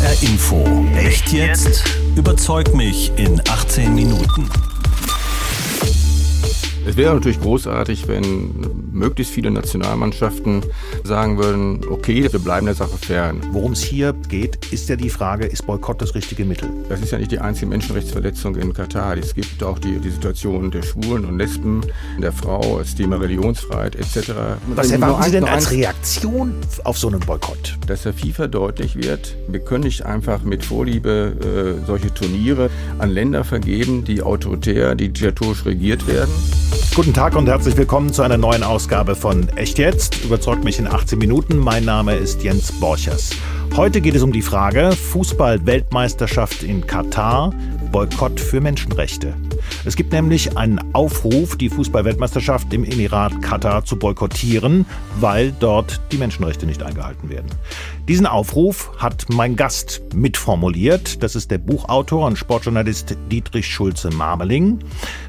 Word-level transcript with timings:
HR 0.00 0.22
Info. 0.22 0.64
Echt 0.96 1.32
jetzt? 1.32 1.82
Überzeug 2.14 2.72
mich 2.72 3.10
in 3.16 3.40
18 3.48 3.92
Minuten. 3.92 4.48
Es 6.86 6.96
wäre 6.96 7.14
natürlich 7.14 7.40
großartig, 7.40 8.08
wenn 8.08 8.52
möglichst 8.92 9.32
viele 9.32 9.50
Nationalmannschaften 9.50 10.62
sagen 11.04 11.38
würden, 11.38 11.80
okay, 11.88 12.26
wir 12.30 12.40
bleiben 12.40 12.66
der 12.66 12.74
Sache 12.74 12.96
fern. 12.98 13.40
Worum 13.52 13.72
es 13.72 13.82
hier 13.82 14.12
geht, 14.28 14.72
ist 14.72 14.88
ja 14.88 14.96
die 14.96 15.10
Frage, 15.10 15.46
ist 15.46 15.66
Boykott 15.66 16.00
das 16.02 16.14
richtige 16.14 16.44
Mittel? 16.44 16.68
Das 16.88 17.00
ist 17.00 17.12
ja 17.12 17.18
nicht 17.18 17.30
die 17.30 17.38
einzige 17.38 17.66
Menschenrechtsverletzung 17.66 18.56
in 18.56 18.72
Katar. 18.72 19.16
Es 19.16 19.34
gibt 19.34 19.62
auch 19.62 19.78
die, 19.78 19.98
die 19.98 20.10
Situation 20.10 20.70
der 20.70 20.82
Schwulen 20.82 21.24
und 21.24 21.38
Lesben, 21.38 21.82
der 22.20 22.32
Frau, 22.32 22.78
das 22.78 22.94
Thema 22.94 23.16
Religionsfreiheit 23.16 23.96
etc. 23.96 24.32
Was 24.74 24.90
erwarten 24.90 25.22
Sie 25.24 25.30
denn 25.30 25.44
als 25.44 25.70
Reaktion 25.70 26.54
auf 26.84 26.98
so 26.98 27.08
einen 27.08 27.20
Boykott? 27.20 27.78
Dass 27.86 28.02
der 28.02 28.14
FIFA 28.14 28.46
deutlich 28.48 28.96
wird, 28.96 29.36
wir 29.48 29.60
können 29.60 29.84
nicht 29.84 30.04
einfach 30.06 30.42
mit 30.42 30.64
Vorliebe 30.64 31.78
äh, 31.82 31.86
solche 31.86 32.12
Turniere 32.12 32.70
an 32.98 33.10
Länder 33.10 33.44
vergeben, 33.44 34.04
die 34.04 34.22
autoritär, 34.22 34.94
die 34.94 35.08
diktatorisch 35.10 35.64
regiert 35.64 36.06
werden. 36.06 36.30
Guten 36.94 37.14
Tag 37.14 37.36
und 37.36 37.48
herzlich 37.48 37.76
willkommen 37.76 38.12
zu 38.12 38.22
einer 38.22 38.38
neuen 38.38 38.62
Ausgabe 38.62 39.14
von 39.14 39.48
Echt 39.50 39.78
jetzt. 39.78 40.24
Überzeugt 40.24 40.64
mich 40.64 40.78
in 40.78 40.86
18 40.86 41.18
Minuten. 41.18 41.56
Mein 41.56 41.84
Name 41.84 42.16
ist 42.16 42.42
Jens 42.42 42.72
Borchers. 42.72 43.30
Heute 43.78 44.00
geht 44.00 44.16
es 44.16 44.22
um 44.22 44.32
die 44.32 44.42
Frage 44.42 44.90
Fußball-Weltmeisterschaft 44.90 46.64
in 46.64 46.84
Katar, 46.84 47.54
Boykott 47.92 48.40
für 48.40 48.60
Menschenrechte. 48.60 49.34
Es 49.84 49.94
gibt 49.94 50.12
nämlich 50.12 50.58
einen 50.58 50.80
Aufruf, 50.96 51.56
die 51.56 51.68
Fußball-Weltmeisterschaft 51.68 52.74
im 52.74 52.82
Emirat 52.82 53.40
Katar 53.40 53.84
zu 53.84 53.96
boykottieren, 53.96 54.84
weil 55.20 55.52
dort 55.60 56.00
die 56.10 56.16
Menschenrechte 56.16 56.66
nicht 56.66 56.82
eingehalten 56.82 57.30
werden. 57.30 57.50
Diesen 58.08 58.26
Aufruf 58.26 58.90
hat 58.98 59.26
mein 59.28 59.54
Gast 59.54 60.02
mitformuliert. 60.12 61.22
Das 61.22 61.36
ist 61.36 61.52
der 61.52 61.58
Buchautor 61.58 62.26
und 62.26 62.36
Sportjournalist 62.36 63.16
Dietrich 63.30 63.68
Schulze-Marmeling. 63.68 64.80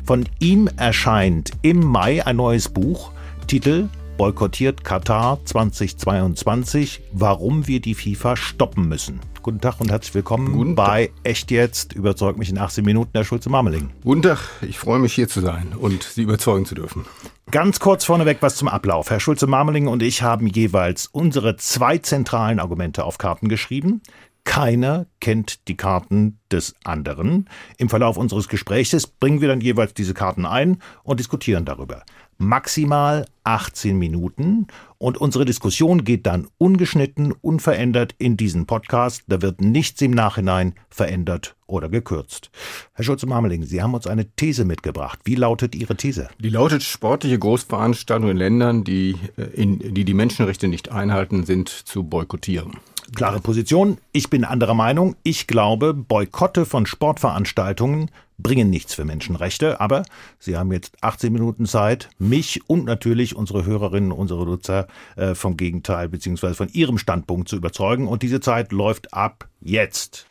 Von 0.04 0.26
ihm 0.40 0.68
erscheint 0.76 1.52
im 1.62 1.82
Mai 1.86 2.26
ein 2.26 2.38
neues 2.38 2.68
Buch, 2.68 3.12
Titel 3.46 3.90
boykottiert 4.20 4.84
Katar 4.84 5.40
2022, 5.46 7.02
warum 7.14 7.68
wir 7.68 7.80
die 7.80 7.96
FIFA 7.96 8.36
stoppen 8.36 8.90
müssen. 8.90 9.22
Guten 9.42 9.62
Tag 9.62 9.80
und 9.80 9.90
herzlich 9.90 10.14
willkommen 10.14 10.52
Guten 10.52 10.76
bei 10.76 11.06
Tag. 11.06 11.16
Echt 11.24 11.52
jetzt, 11.52 11.94
überzeugt 11.94 12.38
mich 12.38 12.50
in 12.50 12.58
18 12.58 12.84
Minuten, 12.84 13.12
Herr 13.14 13.24
Schulze-Marmeling. 13.24 13.92
Guten 14.04 14.22
Tag, 14.22 14.40
ich 14.62 14.78
freue 14.78 15.00
mich 15.00 15.14
hier 15.14 15.30
zu 15.30 15.40
sein 15.40 15.74
und 15.74 16.04
Sie 16.04 16.24
überzeugen 16.24 16.66
zu 16.66 16.76
dürfen. 16.76 17.06
Ganz 17.50 17.80
kurz 17.80 18.04
vorneweg 18.04 18.40
was 18.42 18.58
zum 18.58 18.68
Ablauf. 18.68 19.10
Herr 19.10 19.22
Schulze-Marmeling 19.22 19.88
und 19.88 20.04
ich 20.04 20.22
haben 20.22 20.48
jeweils 20.48 21.08
unsere 21.08 21.56
zwei 21.56 21.98
zentralen 21.98 22.60
Argumente 22.60 23.06
auf 23.06 23.18
Karten 23.20 23.48
geschrieben. 23.48 24.02
Keiner 24.50 25.06
kennt 25.20 25.68
die 25.68 25.78
Karten 25.78 26.40
des 26.52 26.74
anderen. 26.84 27.48
Im 27.78 27.88
Verlauf 27.88 28.18
unseres 28.18 28.48
Gespräches 28.48 29.06
bringen 29.06 29.42
wir 29.42 29.48
dann 29.48 29.62
jeweils 29.62 29.94
diese 29.94 30.16
Karten 30.16 30.48
ein 30.48 30.82
und 31.04 31.20
diskutieren 31.20 31.66
darüber. 31.66 32.02
Maximal 32.40 33.28
18 33.44 33.96
Minuten 33.96 34.66
und 34.98 35.20
unsere 35.20 35.46
Diskussion 35.46 36.04
geht 36.04 36.26
dann 36.26 36.48
ungeschnitten, 36.58 37.32
unverändert 37.32 38.16
in 38.18 38.38
diesen 38.38 38.66
Podcast. 38.66 39.22
Da 39.28 39.44
wird 39.44 39.62
nichts 39.62 40.02
im 40.02 40.12
Nachhinein 40.12 40.74
verändert 40.90 41.56
oder 41.68 41.88
gekürzt. 41.88 42.50
Herr 42.94 43.06
Schulze-Marmeling, 43.06 43.66
Sie 43.66 43.84
haben 43.84 43.94
uns 43.94 44.08
eine 44.08 44.32
These 44.32 44.66
mitgebracht. 44.66 45.20
Wie 45.26 45.36
lautet 45.36 45.76
Ihre 45.76 45.96
These? 45.96 46.28
Die 46.40 46.50
lautet, 46.50 46.82
sportliche 46.82 47.38
Großveranstaltungen 47.38 48.32
in 48.32 48.38
Ländern, 48.38 48.84
die, 48.84 49.16
äh, 49.38 49.44
in, 49.44 49.94
die 49.94 50.06
die 50.06 50.16
Menschenrechte 50.16 50.68
nicht 50.68 50.92
einhalten, 50.92 51.46
sind 51.46 51.70
zu 51.70 52.04
boykottieren. 52.04 52.78
Klare 53.16 53.40
Position. 53.40 53.98
Ich 54.12 54.30
bin 54.30 54.44
anderer 54.44 54.74
Meinung. 54.74 55.16
Ich 55.24 55.48
glaube, 55.48 55.94
Boykotte 55.94 56.66
von 56.66 56.86
Sportveranstaltungen 56.86 58.12
bringen 58.38 58.70
nichts 58.70 58.94
für 58.94 59.06
Menschenrechte. 59.06 59.80
Aber 59.80 60.04
Sie 60.40 60.58
haben 60.58 60.72
jetzt 60.72 60.96
18 61.02 61.32
Minuten 61.32 61.66
Zeit, 61.66 62.10
mich 62.18 62.62
und 62.68 62.86
natürlich 62.86 63.36
unsere 63.36 63.66
Hörerinnen, 63.66 64.12
unsere 64.12 64.46
Nutzer 64.46 64.88
äh, 65.16 65.36
vom 65.36 65.58
Gegenteil 65.58 66.10
bzw. 66.10 66.54
von 66.54 66.70
Ihrem 66.70 66.98
Standpunkt 66.98 67.50
zu 67.50 67.56
überzeugen. 67.56 68.08
Und 68.08 68.24
diese 68.24 68.40
Zeit 68.40 68.72
läuft 68.72 69.14
ab 69.14 69.48
jetzt. 69.62 70.28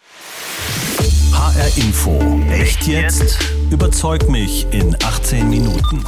HR 1.33 1.77
Info. 1.77 2.41
Echt 2.51 2.87
jetzt? 2.87 3.39
Überzeug 3.71 4.29
mich 4.29 4.67
in 4.73 4.97
18 5.05 5.49
Minuten. 5.49 6.05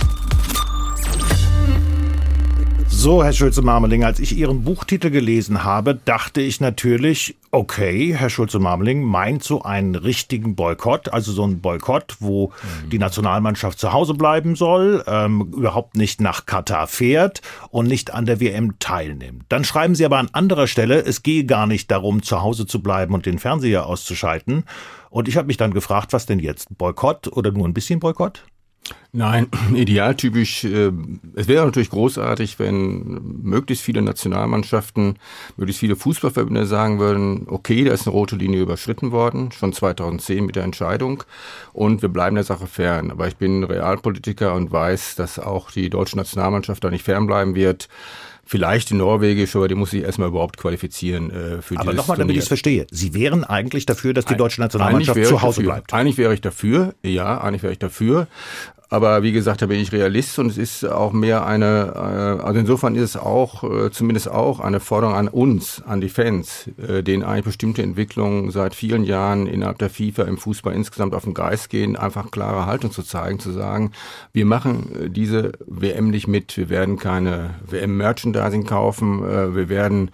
So, 3.02 3.24
Herr 3.24 3.32
Schulze-Marmeling, 3.32 4.04
als 4.04 4.20
ich 4.20 4.36
Ihren 4.36 4.62
Buchtitel 4.62 5.08
gelesen 5.08 5.64
habe, 5.64 5.94
dachte 5.94 6.42
ich 6.42 6.60
natürlich, 6.60 7.34
okay, 7.50 8.14
Herr 8.14 8.28
Schulze-Marmeling 8.28 9.02
meint 9.02 9.42
so 9.42 9.62
einen 9.62 9.94
richtigen 9.94 10.54
Boykott, 10.54 11.08
also 11.10 11.32
so 11.32 11.44
einen 11.44 11.62
Boykott, 11.62 12.16
wo 12.20 12.48
mhm. 12.48 12.90
die 12.90 12.98
Nationalmannschaft 12.98 13.78
zu 13.78 13.94
Hause 13.94 14.12
bleiben 14.12 14.54
soll, 14.54 15.02
ähm, 15.06 15.50
überhaupt 15.56 15.96
nicht 15.96 16.20
nach 16.20 16.44
Katar 16.44 16.86
fährt 16.88 17.40
und 17.70 17.86
nicht 17.86 18.12
an 18.12 18.26
der 18.26 18.38
WM 18.38 18.78
teilnimmt. 18.80 19.46
Dann 19.48 19.64
schreiben 19.64 19.94
Sie 19.94 20.04
aber 20.04 20.18
an 20.18 20.28
anderer 20.34 20.66
Stelle, 20.66 21.02
es 21.02 21.22
gehe 21.22 21.46
gar 21.46 21.66
nicht 21.66 21.90
darum, 21.90 22.22
zu 22.22 22.42
Hause 22.42 22.66
zu 22.66 22.82
bleiben 22.82 23.14
und 23.14 23.24
den 23.24 23.38
Fernseher 23.38 23.86
auszuschalten. 23.86 24.64
Und 25.08 25.26
ich 25.26 25.38
habe 25.38 25.46
mich 25.46 25.56
dann 25.56 25.72
gefragt, 25.72 26.12
was 26.12 26.26
denn 26.26 26.38
jetzt? 26.38 26.68
Boykott 26.76 27.28
oder 27.28 27.50
nur 27.50 27.66
ein 27.66 27.72
bisschen 27.72 27.98
Boykott? 27.98 28.44
Nein, 29.12 29.48
idealtypisch. 29.74 30.64
Äh, 30.64 30.92
es 31.34 31.48
wäre 31.48 31.64
natürlich 31.64 31.90
großartig, 31.90 32.58
wenn 32.58 33.20
möglichst 33.42 33.84
viele 33.84 34.02
Nationalmannschaften, 34.02 35.16
möglichst 35.56 35.80
viele 35.80 35.96
Fußballverbände 35.96 36.66
sagen 36.66 36.98
würden, 36.98 37.46
okay, 37.48 37.84
da 37.84 37.92
ist 37.92 38.06
eine 38.06 38.12
rote 38.12 38.36
Linie 38.36 38.60
überschritten 38.60 39.10
worden, 39.10 39.50
schon 39.52 39.72
2010 39.72 40.46
mit 40.46 40.56
der 40.56 40.64
Entscheidung 40.64 41.24
und 41.72 42.02
wir 42.02 42.08
bleiben 42.08 42.36
der 42.36 42.44
Sache 42.44 42.66
fern. 42.66 43.10
Aber 43.10 43.26
ich 43.26 43.36
bin 43.36 43.64
Realpolitiker 43.64 44.54
und 44.54 44.70
weiß, 44.70 45.16
dass 45.16 45.38
auch 45.38 45.70
die 45.70 45.90
deutsche 45.90 46.16
Nationalmannschaft 46.16 46.84
da 46.84 46.90
nicht 46.90 47.04
fernbleiben 47.04 47.54
wird. 47.54 47.88
Vielleicht 48.44 48.90
die 48.90 48.94
norwegische, 48.94 49.58
aber 49.58 49.68
die 49.68 49.76
muss 49.76 49.92
sich 49.92 50.02
erstmal 50.02 50.26
überhaupt 50.28 50.56
qualifizieren 50.56 51.30
äh, 51.30 51.62
für 51.62 51.78
Aber 51.78 51.92
nochmal, 51.92 52.16
damit 52.16 52.34
ich 52.34 52.42
es 52.42 52.48
verstehe. 52.48 52.84
Sie 52.90 53.14
wären 53.14 53.44
eigentlich 53.44 53.86
dafür, 53.86 54.12
dass 54.12 54.24
die 54.24 54.34
deutsche 54.34 54.60
Nationalmannschaft 54.60 55.24
zu 55.24 55.40
Hause 55.40 55.60
dafür. 55.60 55.72
bleibt. 55.74 55.94
Eigentlich 55.94 56.16
wäre 56.16 56.34
ich 56.34 56.40
dafür, 56.40 56.94
ja, 57.04 57.40
eigentlich 57.40 57.62
wäre 57.62 57.72
ich 57.72 57.78
dafür. 57.78 58.26
Aber 58.92 59.22
wie 59.22 59.30
gesagt, 59.30 59.62
da 59.62 59.66
bin 59.66 59.78
ich 59.78 59.92
Realist 59.92 60.40
und 60.40 60.48
es 60.48 60.58
ist 60.58 60.84
auch 60.84 61.12
mehr 61.12 61.46
eine, 61.46 61.92
äh, 61.94 62.44
also 62.44 62.58
insofern 62.58 62.96
ist 62.96 63.02
es 63.02 63.16
auch, 63.16 63.62
äh, 63.62 63.92
zumindest 63.92 64.28
auch 64.28 64.58
eine 64.58 64.80
Forderung 64.80 65.14
an 65.14 65.28
uns, 65.28 65.80
an 65.86 66.00
die 66.00 66.08
Fans, 66.08 66.68
äh, 66.76 67.04
denen 67.04 67.22
eigentlich 67.22 67.44
bestimmte 67.44 67.84
Entwicklungen 67.84 68.50
seit 68.50 68.74
vielen 68.74 69.04
Jahren 69.04 69.46
innerhalb 69.46 69.78
der 69.78 69.90
FIFA 69.90 70.24
im 70.24 70.38
Fußball 70.38 70.74
insgesamt 70.74 71.14
auf 71.14 71.22
den 71.22 71.34
Geist 71.34 71.70
gehen, 71.70 71.94
einfach 71.94 72.32
klare 72.32 72.66
Haltung 72.66 72.90
zu 72.90 73.04
zeigen, 73.04 73.38
zu 73.38 73.52
sagen, 73.52 73.92
wir 74.32 74.44
machen 74.44 75.12
diese 75.14 75.52
WM 75.66 76.10
nicht 76.10 76.26
mit, 76.26 76.56
wir 76.56 76.68
werden 76.68 76.98
keine 76.98 77.54
WM-Merchandising 77.68 78.66
kaufen, 78.66 79.22
wir 79.22 79.68
werden 79.68 80.10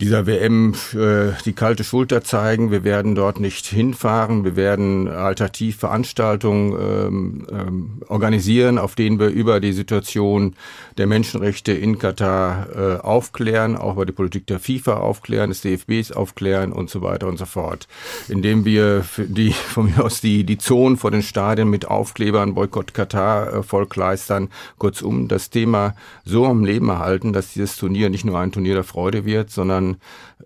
dieser 0.00 0.26
WM 0.26 0.74
äh, 0.94 1.32
die 1.44 1.52
kalte 1.52 1.84
Schulter 1.84 2.24
zeigen. 2.24 2.70
Wir 2.70 2.84
werden 2.84 3.14
dort 3.14 3.38
nicht 3.38 3.66
hinfahren. 3.66 4.44
Wir 4.44 4.56
werden 4.56 5.08
alternativ 5.08 5.76
Veranstaltungen 5.76 6.72
ähm, 6.72 7.46
ähm, 7.50 8.02
organisieren, 8.08 8.78
auf 8.78 8.94
denen 8.94 9.18
wir 9.18 9.28
über 9.28 9.60
die 9.60 9.72
Situation 9.72 10.54
der 10.96 11.06
Menschenrechte 11.06 11.72
in 11.72 11.98
Katar 11.98 12.68
äh, 12.74 12.96
aufklären, 13.00 13.76
auch 13.76 13.94
über 13.94 14.06
die 14.06 14.12
Politik 14.12 14.46
der 14.46 14.58
FIFA 14.58 14.94
aufklären, 14.94 15.50
des 15.50 15.60
DFBs 15.60 16.12
aufklären 16.12 16.72
und 16.72 16.88
so 16.88 17.02
weiter 17.02 17.26
und 17.26 17.38
so 17.38 17.44
fort. 17.44 17.86
Indem 18.28 18.64
wir 18.64 19.04
die 19.18 19.52
von 19.52 19.86
mir 19.86 20.02
aus 20.02 20.22
die, 20.22 20.44
die 20.44 20.58
Zonen 20.58 20.96
vor 20.96 21.10
den 21.10 21.22
Stadien 21.22 21.68
mit 21.68 21.86
Aufklebern, 21.86 22.54
Boykott 22.54 22.94
Katar 22.94 23.52
äh, 23.52 23.62
vollkleistern. 23.62 24.48
Kurzum, 24.78 25.28
das 25.28 25.50
Thema 25.50 25.94
so 26.24 26.46
am 26.46 26.64
Leben 26.64 26.88
erhalten, 26.88 27.34
dass 27.34 27.52
dieses 27.52 27.76
Turnier 27.76 28.08
nicht 28.08 28.24
nur 28.24 28.38
ein 28.38 28.52
Turnier 28.52 28.74
der 28.74 28.84
Freude 28.84 29.26
wird, 29.26 29.50
sondern 29.50 29.89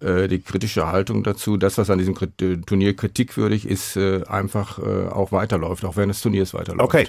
äh, 0.01 0.29
die 0.29 0.41
kritische 0.41 0.87
Haltung 0.87 1.25
dazu, 1.25 1.57
das, 1.57 1.79
was 1.79 1.91
an 1.91 1.99
diesem 1.99 2.17
äh, 2.17 2.57
Turnier 2.59 2.95
kritikwürdig 2.95 3.67
ist, 3.67 3.97
äh, 3.97 4.23
einfach 4.27 4.79
äh, 4.79 5.09
auch 5.09 5.33
weiterläuft, 5.33 5.85
auch 5.85 5.97
während 5.97 6.11
des 6.11 6.23
Turniers 6.23 6.55
weiterläuft. 6.55 6.85
Okay. 6.85 7.09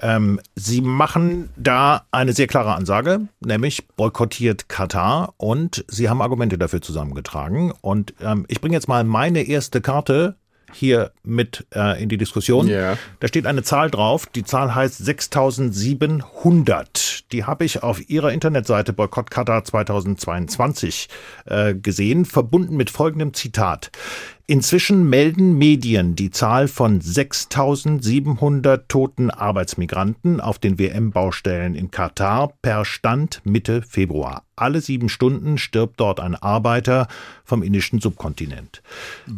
Ähm, 0.00 0.40
Sie 0.56 0.80
machen 0.80 1.50
da 1.56 2.06
eine 2.10 2.32
sehr 2.32 2.48
klare 2.48 2.74
Ansage, 2.74 3.20
nämlich 3.40 3.86
boykottiert 3.96 4.68
Katar 4.68 5.34
und 5.36 5.84
Sie 5.88 6.08
haben 6.08 6.20
Argumente 6.20 6.58
dafür 6.58 6.82
zusammengetragen. 6.82 7.72
Und 7.80 8.14
ähm, 8.20 8.44
ich 8.48 8.60
bringe 8.60 8.74
jetzt 8.74 8.88
mal 8.88 9.04
meine 9.04 9.42
erste 9.42 9.80
Karte 9.80 10.36
hier 10.72 11.12
mit 11.22 11.66
äh, 11.74 12.02
in 12.02 12.08
die 12.08 12.18
Diskussion. 12.18 12.66
Yeah. 12.66 12.98
Da 13.20 13.28
steht 13.28 13.46
eine 13.46 13.62
Zahl 13.62 13.90
drauf. 13.90 14.26
Die 14.26 14.42
Zahl 14.44 14.74
heißt 14.74 14.98
6700. 14.98 17.11
die 17.32 17.44
habe 17.44 17.64
ich 17.64 17.82
auf 17.82 18.08
Ihrer 18.08 18.32
Internetseite 18.32 18.92
Boykott 18.92 19.30
Katar 19.30 19.64
2022 19.64 21.08
äh, 21.46 21.74
gesehen, 21.74 22.24
verbunden 22.24 22.76
mit 22.76 22.90
folgendem 22.90 23.34
Zitat. 23.34 23.90
Inzwischen 24.46 25.08
melden 25.08 25.56
Medien 25.56 26.14
die 26.14 26.30
Zahl 26.30 26.68
von 26.68 27.00
6700 27.00 28.88
toten 28.88 29.30
Arbeitsmigranten 29.30 30.40
auf 30.40 30.58
den 30.58 30.78
WM-Baustellen 30.78 31.74
in 31.74 31.90
Katar 31.90 32.52
per 32.60 32.84
Stand 32.84 33.40
Mitte 33.44 33.82
Februar. 33.82 34.42
Alle 34.56 34.80
sieben 34.80 35.08
Stunden 35.08 35.58
stirbt 35.58 35.98
dort 36.00 36.20
ein 36.20 36.34
Arbeiter 36.34 37.06
vom 37.44 37.62
indischen 37.62 38.00
Subkontinent. 38.00 38.82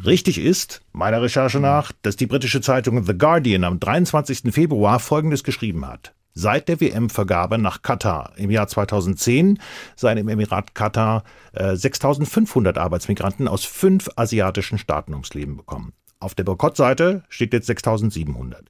Richtig 0.05 0.38
ist, 0.38 0.82
meiner 0.93 1.23
Recherche 1.23 1.61
nach, 1.61 1.93
dass 2.02 2.17
die 2.17 2.26
britische 2.26 2.61
Zeitung 2.61 3.05
The 3.05 3.17
Guardian 3.17 3.62
am 3.64 3.79
23. 3.79 4.52
Februar 4.52 4.99
Folgendes 4.99 5.44
geschrieben 5.44 5.87
hat. 5.87 6.12
Seit 6.36 6.69
der 6.69 6.81
WM-Vergabe 6.81 7.58
nach 7.58 7.82
Katar 7.82 8.32
im 8.36 8.50
Jahr 8.50 8.66
2010 8.66 9.60
seien 9.94 10.19
im 10.19 10.28
Emirat 10.28 10.75
Katar 10.75 11.22
äh, 11.52 11.76
6500 11.76 12.76
Arbeitsmigranten 12.76 13.46
aus 13.46 13.64
fünf 13.64 14.10
asiatischen 14.16 14.78
Staaten 14.78 15.12
ums 15.12 15.32
Leben 15.32 15.56
bekommen. 15.56 15.92
Auf 16.19 16.34
der 16.34 16.42
Boykottseite 16.42 17.22
steht 17.28 17.52
jetzt 17.52 17.69
6700. 17.69 18.66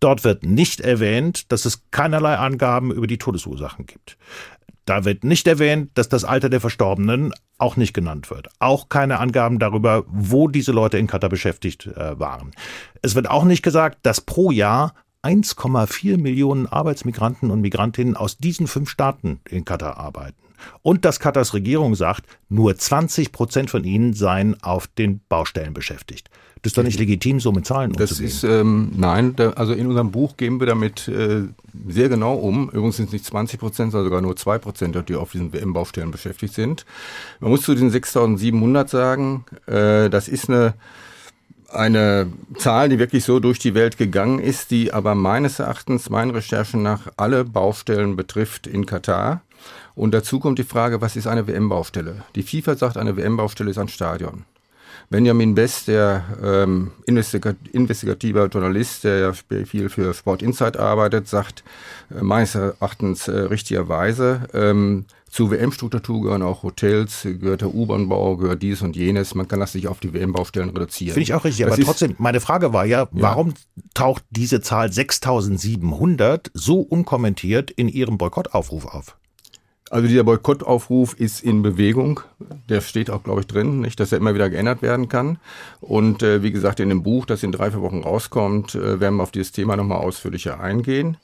Dort 0.00 0.24
wird 0.24 0.42
nicht 0.42 0.80
erwähnt, 0.80 1.52
dass 1.52 1.66
es 1.66 1.82
keinerlei 1.92 2.36
Angaben 2.36 2.90
über 2.90 3.06
die 3.06 3.18
Todesursachen 3.18 3.86
gibt. 3.86 4.16
Da 4.84 5.04
wird 5.04 5.22
nicht 5.22 5.46
erwähnt, 5.46 5.92
dass 5.94 6.08
das 6.08 6.24
Alter 6.24 6.50
der 6.50 6.60
Verstorbenen 6.60 7.32
auch 7.58 7.76
nicht 7.76 7.94
genannt 7.94 8.30
wird. 8.30 8.48
Auch 8.58 8.88
keine 8.88 9.18
Angaben 9.20 9.58
darüber, 9.58 10.04
wo 10.08 10.48
diese 10.48 10.72
Leute 10.72 10.98
in 10.98 11.06
Katar 11.06 11.30
beschäftigt 11.30 11.86
äh, 11.86 12.18
waren. 12.18 12.50
Es 13.00 13.14
wird 13.14 13.30
auch 13.30 13.44
nicht 13.44 13.62
gesagt, 13.62 13.98
dass 14.02 14.20
pro 14.20 14.50
Jahr 14.50 14.94
1,4 15.24 16.18
Millionen 16.18 16.66
Arbeitsmigranten 16.66 17.50
und 17.50 17.60
Migrantinnen 17.60 18.16
aus 18.16 18.36
diesen 18.38 18.66
fünf 18.66 18.90
Staaten 18.90 19.40
in 19.48 19.64
Katar 19.64 19.96
arbeiten. 19.96 20.36
Und 20.82 21.04
dass 21.04 21.20
Katars 21.20 21.54
Regierung 21.54 21.94
sagt, 21.94 22.26
nur 22.48 22.76
20 22.76 23.32
Prozent 23.32 23.70
von 23.70 23.84
ihnen 23.84 24.14
seien 24.14 24.62
auf 24.62 24.86
den 24.86 25.20
Baustellen 25.28 25.74
beschäftigt. 25.74 26.30
Das 26.62 26.70
ist 26.70 26.78
doch 26.78 26.82
nicht 26.82 26.98
legitim, 26.98 27.40
so 27.40 27.52
mit 27.52 27.66
Zahlen 27.66 27.90
umzugehen. 27.90 28.08
Das 28.08 28.20
ist, 28.20 28.42
ähm, 28.42 28.90
nein, 28.96 29.36
da, 29.36 29.50
also 29.50 29.74
in 29.74 29.86
unserem 29.86 30.10
Buch 30.10 30.38
gehen 30.38 30.60
wir 30.60 30.66
damit 30.66 31.08
äh, 31.08 31.42
sehr 31.88 32.08
genau 32.08 32.36
um. 32.36 32.70
Übrigens 32.70 32.96
sind 32.96 33.06
es 33.06 33.12
nicht 33.12 33.26
20 33.26 33.60
Prozent, 33.60 33.92
sondern 33.92 34.06
sogar 34.06 34.22
nur 34.22 34.34
2 34.34 34.58
Prozent, 34.58 34.96
die 35.08 35.14
auf 35.14 35.32
diesen 35.32 35.52
WM-Baustellen 35.52 36.10
beschäftigt 36.10 36.54
sind. 36.54 36.86
Man 37.40 37.50
muss 37.50 37.62
zu 37.62 37.74
diesen 37.74 37.90
6700 37.90 38.88
sagen, 38.88 39.44
äh, 39.66 40.08
das 40.08 40.26
ist 40.26 40.48
eine 40.48 40.72
eine 41.74 42.32
Zahl, 42.56 42.88
die 42.88 42.98
wirklich 42.98 43.24
so 43.24 43.40
durch 43.40 43.58
die 43.58 43.74
Welt 43.74 43.96
gegangen 43.98 44.38
ist, 44.38 44.70
die 44.70 44.92
aber 44.92 45.14
meines 45.14 45.58
Erachtens, 45.58 46.10
meinen 46.10 46.30
Recherchen 46.30 46.82
nach, 46.82 47.08
alle 47.16 47.44
Baustellen 47.44 48.16
betrifft 48.16 48.66
in 48.66 48.86
Katar. 48.86 49.42
Und 49.94 50.12
dazu 50.12 50.40
kommt 50.40 50.58
die 50.58 50.64
Frage, 50.64 51.00
was 51.00 51.16
ist 51.16 51.26
eine 51.26 51.46
WM-Baustelle? 51.46 52.22
Die 52.34 52.42
FIFA 52.42 52.76
sagt, 52.76 52.96
eine 52.96 53.16
WM-Baustelle 53.16 53.70
ist 53.70 53.78
ein 53.78 53.88
Stadion. 53.88 54.44
Benjamin 55.10 55.54
Best, 55.54 55.88
der 55.88 56.24
ähm, 56.42 56.92
investigativer 57.06 58.46
Journalist, 58.46 59.04
der 59.04 59.18
ja 59.18 59.32
viel 59.32 59.88
für 59.88 60.14
Sport 60.14 60.42
Insight 60.42 60.76
arbeitet, 60.76 61.28
sagt 61.28 61.62
äh, 62.10 62.22
meines 62.22 62.54
Erachtens 62.54 63.28
äh, 63.28 63.38
richtigerweise, 63.40 64.48
ähm, 64.54 65.04
zu 65.34 65.50
WM-Struktur 65.50 66.22
gehören 66.22 66.42
auch 66.42 66.62
Hotels, 66.62 67.22
gehört 67.24 67.62
der 67.62 67.74
U-Bahn-Bau, 67.74 68.36
gehört 68.36 68.62
dies 68.62 68.82
und 68.82 68.94
jenes. 68.94 69.34
Man 69.34 69.48
kann 69.48 69.58
das 69.58 69.74
nicht 69.74 69.88
auf 69.88 69.98
die 69.98 70.14
WM-Baustellen 70.14 70.70
reduzieren. 70.70 71.14
Finde 71.14 71.24
ich 71.24 71.34
auch 71.34 71.42
richtig. 71.42 71.66
Das 71.66 71.74
aber 71.74 71.84
trotzdem, 71.84 72.14
meine 72.18 72.38
Frage 72.38 72.72
war 72.72 72.84
ja, 72.84 73.00
ja, 73.00 73.08
warum 73.10 73.54
taucht 73.94 74.22
diese 74.30 74.60
Zahl 74.60 74.92
6700 74.92 76.52
so 76.54 76.78
unkommentiert 76.78 77.72
in 77.72 77.88
Ihrem 77.88 78.16
Boykottaufruf 78.16 78.86
auf? 78.86 79.16
Also 79.90 80.06
dieser 80.06 80.22
Boykottaufruf 80.22 81.14
ist 81.14 81.42
in 81.42 81.62
Bewegung. 81.62 82.20
Der 82.68 82.80
steht 82.80 83.10
auch, 83.10 83.24
glaube 83.24 83.40
ich, 83.40 83.48
drin, 83.48 83.80
nicht, 83.80 83.98
dass 83.98 84.12
er 84.12 84.18
immer 84.18 84.34
wieder 84.34 84.50
geändert 84.50 84.82
werden 84.82 85.08
kann. 85.08 85.38
Und 85.80 86.22
äh, 86.22 86.44
wie 86.44 86.52
gesagt, 86.52 86.78
in 86.78 86.90
dem 86.90 87.02
Buch, 87.02 87.26
das 87.26 87.42
in 87.42 87.50
drei, 87.50 87.72
vier 87.72 87.82
Wochen 87.82 88.04
rauskommt, 88.04 88.76
äh, 88.76 89.00
werden 89.00 89.16
wir 89.16 89.24
auf 89.24 89.32
dieses 89.32 89.50
Thema 89.50 89.74
nochmal 89.74 89.98
ausführlicher 89.98 90.60
eingehen. 90.60 91.16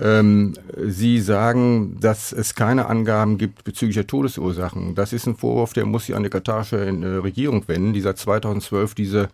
Ähm, 0.00 0.54
Sie 0.76 1.20
sagen, 1.20 1.98
dass 2.00 2.32
es 2.32 2.54
keine 2.54 2.86
Angaben 2.86 3.36
gibt 3.36 3.64
bezüglich 3.64 3.96
der 3.96 4.06
Todesursachen. 4.06 4.94
Das 4.94 5.12
ist 5.12 5.26
ein 5.26 5.36
Vorwurf, 5.36 5.72
der 5.74 5.84
muss 5.84 6.06
sich 6.06 6.16
an 6.16 6.22
die 6.22 6.30
katarische 6.30 6.78
äh, 6.78 7.06
Regierung 7.16 7.68
wenden, 7.68 7.92
die 7.92 8.00
seit 8.00 8.18
2012 8.18 8.94
diese 8.94 9.28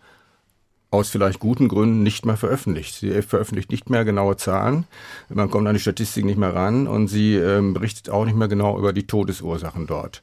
aus 0.89 1.09
vielleicht 1.09 1.39
guten 1.39 1.67
Gründen 1.67 2.03
nicht 2.03 2.25
mehr 2.25 2.37
veröffentlicht. 2.37 2.95
Sie 2.95 3.21
veröffentlicht 3.21 3.71
nicht 3.71 3.89
mehr 3.89 4.05
genaue 4.05 4.37
Zahlen, 4.37 4.85
man 5.29 5.49
kommt 5.49 5.67
an 5.67 5.73
die 5.73 5.81
Statistik 5.81 6.25
nicht 6.25 6.37
mehr 6.37 6.55
ran 6.55 6.87
und 6.87 7.07
sie 7.07 7.35
ähm, 7.35 7.73
berichtet 7.73 8.09
auch 8.09 8.25
nicht 8.25 8.37
mehr 8.37 8.47
genau 8.47 8.77
über 8.77 8.93
die 8.93 9.05
Todesursachen 9.05 9.87
dort. 9.87 10.21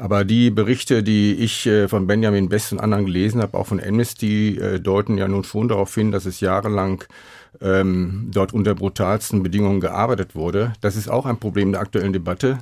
Aber 0.00 0.24
die 0.24 0.48
Berichte, 0.48 1.02
die 1.02 1.34
ich 1.34 1.66
äh, 1.66 1.86
von 1.86 2.06
Benjamin 2.06 2.48
Best 2.48 2.72
und 2.72 2.80
anderen 2.80 3.04
gelesen 3.04 3.42
habe, 3.42 3.58
auch 3.58 3.66
von 3.66 3.78
Amnesty, 3.78 4.56
äh, 4.56 4.80
deuten 4.80 5.18
ja 5.18 5.28
nun 5.28 5.44
schon 5.44 5.68
darauf 5.68 5.94
hin, 5.94 6.10
dass 6.10 6.24
es 6.24 6.40
jahrelang 6.40 7.04
ähm, 7.60 8.30
dort 8.32 8.54
unter 8.54 8.74
brutalsten 8.74 9.42
Bedingungen 9.42 9.80
gearbeitet 9.82 10.34
wurde. 10.34 10.72
Das 10.80 10.96
ist 10.96 11.10
auch 11.10 11.26
ein 11.26 11.36
Problem 11.36 11.72
der 11.72 11.82
aktuellen 11.82 12.14
Debatte. 12.14 12.60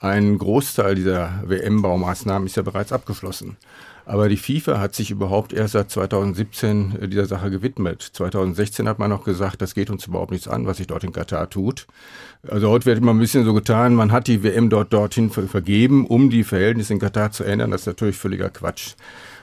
Ein 0.00 0.36
Großteil 0.36 0.96
dieser 0.96 1.42
WM-Baumaßnahmen 1.46 2.44
ist 2.44 2.56
ja 2.56 2.62
bereits 2.62 2.92
abgeschlossen. 2.92 3.56
Aber 4.08 4.28
die 4.28 4.36
FIFA 4.36 4.78
hat 4.78 4.94
sich 4.94 5.10
überhaupt 5.10 5.52
erst 5.52 5.72
seit 5.72 5.90
2017 5.90 6.96
äh, 7.00 7.08
dieser 7.08 7.26
Sache 7.26 7.50
gewidmet. 7.50 8.02
2016 8.02 8.88
hat 8.88 9.00
man 9.00 9.10
noch 9.10 9.24
gesagt, 9.24 9.60
das 9.60 9.74
geht 9.74 9.90
uns 9.90 10.06
überhaupt 10.06 10.30
nichts 10.30 10.46
an, 10.46 10.64
was 10.64 10.76
sich 10.76 10.86
dort 10.86 11.02
in 11.02 11.12
Katar 11.12 11.50
tut. 11.50 11.88
Also 12.46 12.70
heute 12.70 12.86
wird 12.86 12.98
immer 12.98 13.12
ein 13.12 13.18
bisschen 13.18 13.44
so 13.44 13.52
getan, 13.52 13.96
man 13.96 14.12
hat 14.12 14.28
die 14.28 14.44
WM 14.44 14.70
dort 14.70 14.92
dorthin 14.92 15.30
vergeben, 15.30 16.06
um 16.06 16.30
die 16.30 16.44
Verhältnisse 16.44 16.92
in 16.92 17.00
Katar 17.00 17.32
zu 17.32 17.42
ändern. 17.42 17.72
Das 17.72 17.80
ist 17.80 17.86
natürlich 17.88 18.16
völliger 18.16 18.48
Quatsch. 18.48 18.94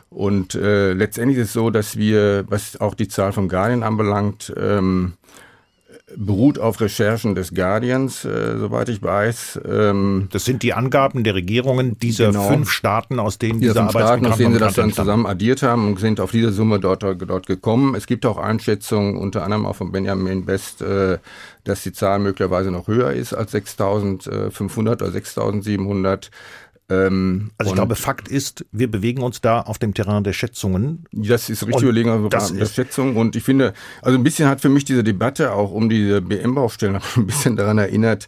Und 0.10 0.56
äh, 0.56 0.94
letztendlich 0.94 1.40
ist 1.40 1.48
es 1.48 1.54
so, 1.54 1.70
dass 1.70 1.98
wir, 1.98 2.46
was 2.48 2.80
auch 2.80 2.94
die 2.94 3.10
Zahl 3.10 3.34
von 3.34 3.50
Guardian 3.50 3.84
anbelangt, 3.84 4.54
ähm, 4.56 5.14
beruht 6.18 6.60
auf 6.60 6.80
Recherchen 6.82 7.36
des 7.36 7.54
Guardians, 7.54 8.26
äh, 8.26 8.58
soweit 8.58 8.90
ich 8.90 9.02
weiß. 9.02 9.62
Ähm, 9.68 10.28
das 10.32 10.46
sind 10.46 10.64
die 10.64 10.74
Angaben 10.74 11.24
der 11.24 11.36
Regierungen 11.36 11.98
dieser 12.00 12.28
genau, 12.28 12.48
fünf 12.48 12.72
Staaten, 12.72 13.20
aus 13.20 13.38
denen 13.38 13.60
diese 13.60 13.74
fünf 13.74 13.92
Staaten, 13.92 14.26
aus 14.26 14.38
denen 14.38 14.54
sie 14.54 14.60
das 14.60 14.76
dann 14.76 14.92
zusammen 14.92 15.26
addiert 15.26 15.64
haben 15.64 15.88
und 15.88 16.00
sind 16.00 16.20
auf 16.20 16.32
diese 16.32 16.52
Summe 16.52 16.80
dort, 16.80 17.04
dort 17.04 17.48
gekommen. 17.48 17.96
Es 17.96 18.08
gibt 18.08 18.26
auch 18.26 18.38
Einschätzungen, 18.38 19.18
unter 19.18 19.44
anderem 19.44 19.66
auch 19.66 19.76
von 19.76 19.92
Benjamin 19.92 20.46
Best, 20.46 20.82
äh, 20.82 21.18
dass 21.64 21.84
die 21.84 21.94
Zahl 21.94 22.20
möglicherweise 22.20 22.72
noch 22.72 22.88
höher 22.88 23.14
ist 23.14 23.34
als 23.34 23.54
6.500 23.54 24.80
oder 24.80 25.08
6.700. 25.08 26.30
Ähm, 26.90 27.52
also 27.58 27.72
ich 27.72 27.76
glaube, 27.76 27.96
Fakt 27.96 28.28
ist, 28.28 28.66
wir 28.72 28.92
bewegen 28.92 29.24
uns 29.24 29.40
da 29.42 29.62
auf 29.62 29.80
dem 29.80 29.94
Terrain 29.94 30.24
der 30.24 30.34
Schätzungen. 30.34 31.06
Das 31.12 31.50
ist 31.50 31.66
richtig 31.66 31.84
überlegen, 31.84 32.30
das 32.30 32.54
der 32.54 32.66
Schätzung. 32.66 33.16
Und 33.16 33.36
ich 33.36 33.44
finde, 33.44 33.74
also 34.02 34.18
ein 34.18 34.24
bisschen 34.24 34.50
hat 34.50 34.62
für 34.62 34.70
mich 34.70 34.84
diese 34.84 35.04
Debatte 35.04 35.54
auch 35.54 35.72
um 35.72 35.90
diese 35.90 36.22
BM-Baustellen 36.22 37.00
ein 37.16 37.26
bisschen 37.26 37.56
daran 37.56 37.78
erinnert, 37.78 38.28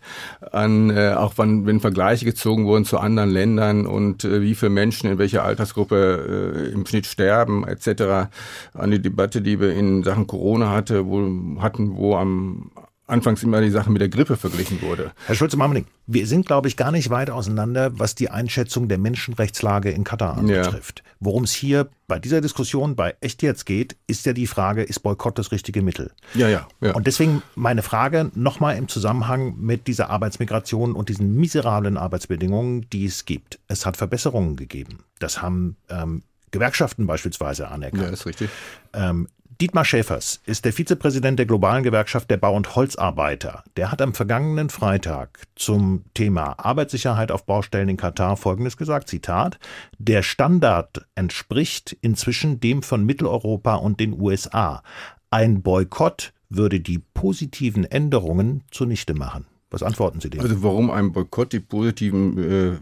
an 0.52 0.90
äh, 0.90 1.13
auch 1.18 1.34
wann, 1.36 1.66
wenn 1.66 1.81
Vergleiche 1.81 2.25
gezogen 2.25 2.66
wurden 2.66 2.86
zu 2.86 2.98
anderen 2.98 3.30
Ländern 3.30 3.86
und 3.86 4.24
äh, 4.24 4.42
wie 4.42 4.56
viele 4.56 4.72
Menschen 4.72 5.10
in 5.10 5.18
welcher 5.18 5.44
Altersgruppe 5.44 6.66
äh, 6.69 6.72
im 6.72 6.86
Schnitt 6.86 7.07
sterben, 7.07 7.68
etc. 7.68 8.30
An 8.74 8.92
die 8.92 9.02
Debatte, 9.02 9.42
die 9.42 9.59
wir 9.59 9.74
in 9.74 10.04
Sachen 10.04 10.28
Corona 10.28 10.71
hatte, 10.71 11.06
wo, 11.06 11.62
hatten, 11.62 11.97
wo 11.97 12.16
am 12.16 12.71
anfangs 13.07 13.44
immer 13.44 13.62
die 13.62 13.69
Sache 13.69 13.92
mit 13.92 14.02
der 14.02 14.09
Grippe 14.09 14.35
verglichen 14.35 14.81
wurde. 14.81 15.12
Herr 15.28 15.35
Schulze-Marmeling, 15.35 15.85
wir 16.07 16.28
sind, 16.28 16.45
glaube 16.45 16.68
ich, 16.68 16.78
gar 16.78 16.92
nicht 16.92 17.09
weit 17.09 17.30
auseinander, 17.30 17.97
was 18.00 18.16
die 18.16 18.30
Einschätzung 18.30 18.88
der 18.88 18.97
Menschenrechtslage 18.97 19.92
in 19.92 20.04
Katar 20.04 20.38
anbetrifft. 20.38 21.04
Ja. 21.06 21.12
Worum 21.19 21.44
es 21.44 21.54
hier 21.54 21.90
bei 22.07 22.19
dieser 22.19 22.42
Diskussion 22.42 22.95
bei 22.95 23.16
Echt 23.21 23.42
jetzt 23.44 23.66
geht, 23.66 23.95
ist 24.07 24.26
ja 24.26 24.33
die 24.33 24.47
Frage, 24.47 24.83
ist 24.83 25.00
Boykott 25.00 25.38
das 25.38 25.52
richtige 25.52 25.81
Mittel? 25.81 26.12
Ja, 26.33 26.50
ja. 26.50 26.68
ja. 26.81 26.94
Und 26.94 27.07
deswegen 27.07 27.42
meine 27.56 27.81
Frage 27.81 28.31
nochmal 28.33 28.78
im 28.78 28.88
Zusammenhang 28.88 29.56
mit 29.57 29.88
dieser 29.88 30.09
Arbeitsmigration 30.09 30.94
und 30.94 31.09
diesen 31.09 31.35
miserablen 31.35 31.97
Arbeitsbedingungen, 31.97 32.90
die 32.90 33.06
es 33.06 33.26
gibt. 33.26 33.59
Es 33.68 33.85
hat 33.85 33.97
Verbesserungen 33.97 34.56
gegeben. 34.56 35.00
Das 35.19 35.42
haben 35.42 35.78
ähm, 35.90 36.24
Gewerkschaften 36.52 37.06
beispielsweise 37.06 37.68
anerkannt. 37.68 38.04
Ja, 38.04 38.09
ist 38.09 38.26
richtig. 38.26 38.50
Ähm, 38.94 39.28
Dietmar 39.62 39.85
Schäfers 39.85 40.42
ist 40.45 40.66
der 40.66 40.74
Vizepräsident 40.74 41.40
der 41.40 41.45
globalen 41.45 41.83
Gewerkschaft 41.83 42.30
der 42.30 42.35
Bau- 42.35 42.56
und 42.56 42.76
Holzarbeiter. 42.76 43.64
Der 43.78 43.90
hat 43.90 44.02
am 44.02 44.14
vergangenen 44.14 44.69
Freitag 44.69 45.44
zum 45.56 46.04
Thema 46.14 46.59
Arbeitssicherheit 46.59 47.31
auf 47.31 47.45
Baustellen 47.45 47.88
in 47.88 47.95
Katar 47.95 48.35
Folgendes 48.35 48.76
gesagt, 48.76 49.07
Zitat, 49.07 49.57
der 49.97 50.24
Standard 50.24 51.06
entspricht 51.16 51.95
inzwischen 52.02 52.59
dem 52.59 52.83
von 52.83 53.06
Mitteleuropa 53.06 53.76
und 53.76 54.02
den 54.02 54.19
USA. 54.19 54.83
Ein 55.30 55.62
Boykott 55.62 56.33
würde 56.50 56.81
die 56.81 57.00
positiven 57.14 57.85
Änderungen 57.85 58.64
zunichte 58.71 59.14
machen. 59.14 59.45
Was 59.69 59.83
antworten 59.83 60.19
Sie 60.19 60.30
dem? 60.30 60.42
Also 60.42 60.64
warum 60.64 60.92
ein 60.92 61.14
Boykott 61.14 61.54
die 61.54 61.62
positiven 61.62 62.38
äh 62.38 62.78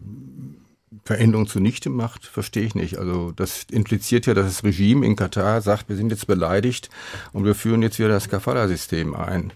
Veränderung 1.05 1.47
zunichte 1.47 1.89
macht, 1.89 2.25
verstehe 2.25 2.63
ich 2.63 2.75
nicht. 2.75 2.97
Also 2.97 3.33
das 3.35 3.65
impliziert 3.69 4.25
ja, 4.25 4.33
dass 4.33 4.45
das 4.45 4.63
Regime 4.63 5.05
in 5.05 5.15
Katar 5.15 5.61
sagt, 5.61 5.89
wir 5.89 5.97
sind 5.97 6.11
jetzt 6.11 6.27
beleidigt 6.27 6.89
und 7.33 7.43
wir 7.43 7.55
führen 7.55 7.81
jetzt 7.81 7.99
wieder 7.99 8.09
das 8.09 8.29
Kafala-System 8.29 9.13
ein. 9.13 9.51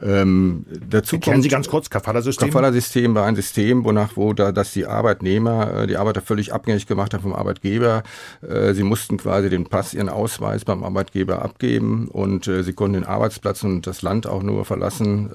Ähm, 0.00 0.64
dazu 0.68 1.16
Erklären 1.16 1.36
kommt, 1.36 1.42
Sie 1.42 1.48
ganz 1.48 1.68
kurz 1.68 1.90
Kafala-System. 1.90 2.48
Kafala-System 2.48 3.14
war 3.14 3.26
ein 3.26 3.36
System, 3.36 3.84
wonach 3.84 4.16
wo 4.16 4.32
da, 4.32 4.52
dass 4.52 4.72
die 4.72 4.86
Arbeitnehmer, 4.86 5.82
äh, 5.82 5.86
die 5.86 5.96
Arbeiter 5.96 6.22
völlig 6.22 6.54
abhängig 6.54 6.86
gemacht 6.86 7.12
haben 7.12 7.22
vom 7.22 7.34
Arbeitgeber. 7.34 8.04
Äh, 8.48 8.74
sie 8.74 8.84
mussten 8.84 9.18
quasi 9.18 9.50
den 9.50 9.66
Pass, 9.66 9.94
ihren 9.94 10.08
Ausweis 10.08 10.64
beim 10.64 10.84
Arbeitgeber 10.84 11.42
abgeben 11.42 12.08
und 12.08 12.46
äh, 12.46 12.62
sie 12.62 12.72
konnten 12.72 12.94
den 12.94 13.04
Arbeitsplatz 13.04 13.64
und 13.64 13.86
das 13.86 14.02
Land 14.02 14.26
auch 14.26 14.42
nur 14.42 14.64
verlassen, 14.64 15.30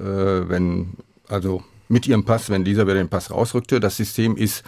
wenn 0.48 0.98
also 1.28 1.64
mit 1.88 2.08
ihrem 2.08 2.26
Pass, 2.26 2.50
wenn 2.50 2.64
dieser 2.64 2.86
wieder 2.86 2.96
den 2.96 3.10
Pass 3.10 3.32
rausrückte. 3.32 3.80
Das 3.80 3.98
System 3.98 4.36
ist 4.36 4.64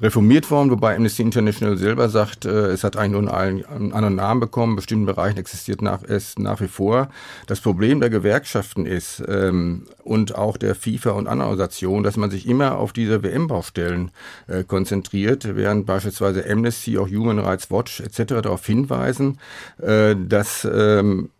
reformiert 0.00 0.50
worden, 0.50 0.70
wobei 0.70 0.96
Amnesty 0.96 1.22
International 1.22 1.76
selber 1.76 2.08
sagt, 2.08 2.44
äh, 2.44 2.68
es 2.68 2.84
hat 2.84 2.96
eigentlich 2.96 3.22
nur 3.22 3.34
einen, 3.34 3.64
einen, 3.64 3.92
anderen 3.92 4.16
Namen 4.16 4.40
bekommen. 4.40 4.72
In 4.72 4.76
bestimmten 4.76 5.06
Bereichen 5.06 5.38
existiert 5.38 5.82
nach, 5.82 6.02
es 6.02 6.38
nach 6.38 6.60
wie 6.60 6.68
vor. 6.68 7.08
Das 7.46 7.60
Problem 7.60 8.00
der 8.00 8.10
Gewerkschaften 8.10 8.86
ist 8.86 9.22
ähm, 9.28 9.86
und 10.02 10.34
auch 10.34 10.56
der 10.56 10.74
FIFA 10.74 11.12
und 11.12 11.26
anderen 11.26 11.50
Organisationen, 11.50 12.02
dass 12.02 12.16
man 12.16 12.30
sich 12.30 12.48
immer 12.48 12.76
auf 12.78 12.92
diese 12.92 13.22
WM-Baustellen 13.22 14.10
äh, 14.46 14.64
konzentriert, 14.64 15.56
während 15.56 15.86
beispielsweise 15.86 16.48
Amnesty, 16.48 16.98
auch 16.98 17.08
Human 17.08 17.38
Rights 17.38 17.70
Watch 17.70 18.00
etc. 18.00 18.42
darauf 18.42 18.64
hinweisen, 18.66 19.38
äh, 19.80 20.16
dass 20.16 20.66
ähm, 20.70 21.30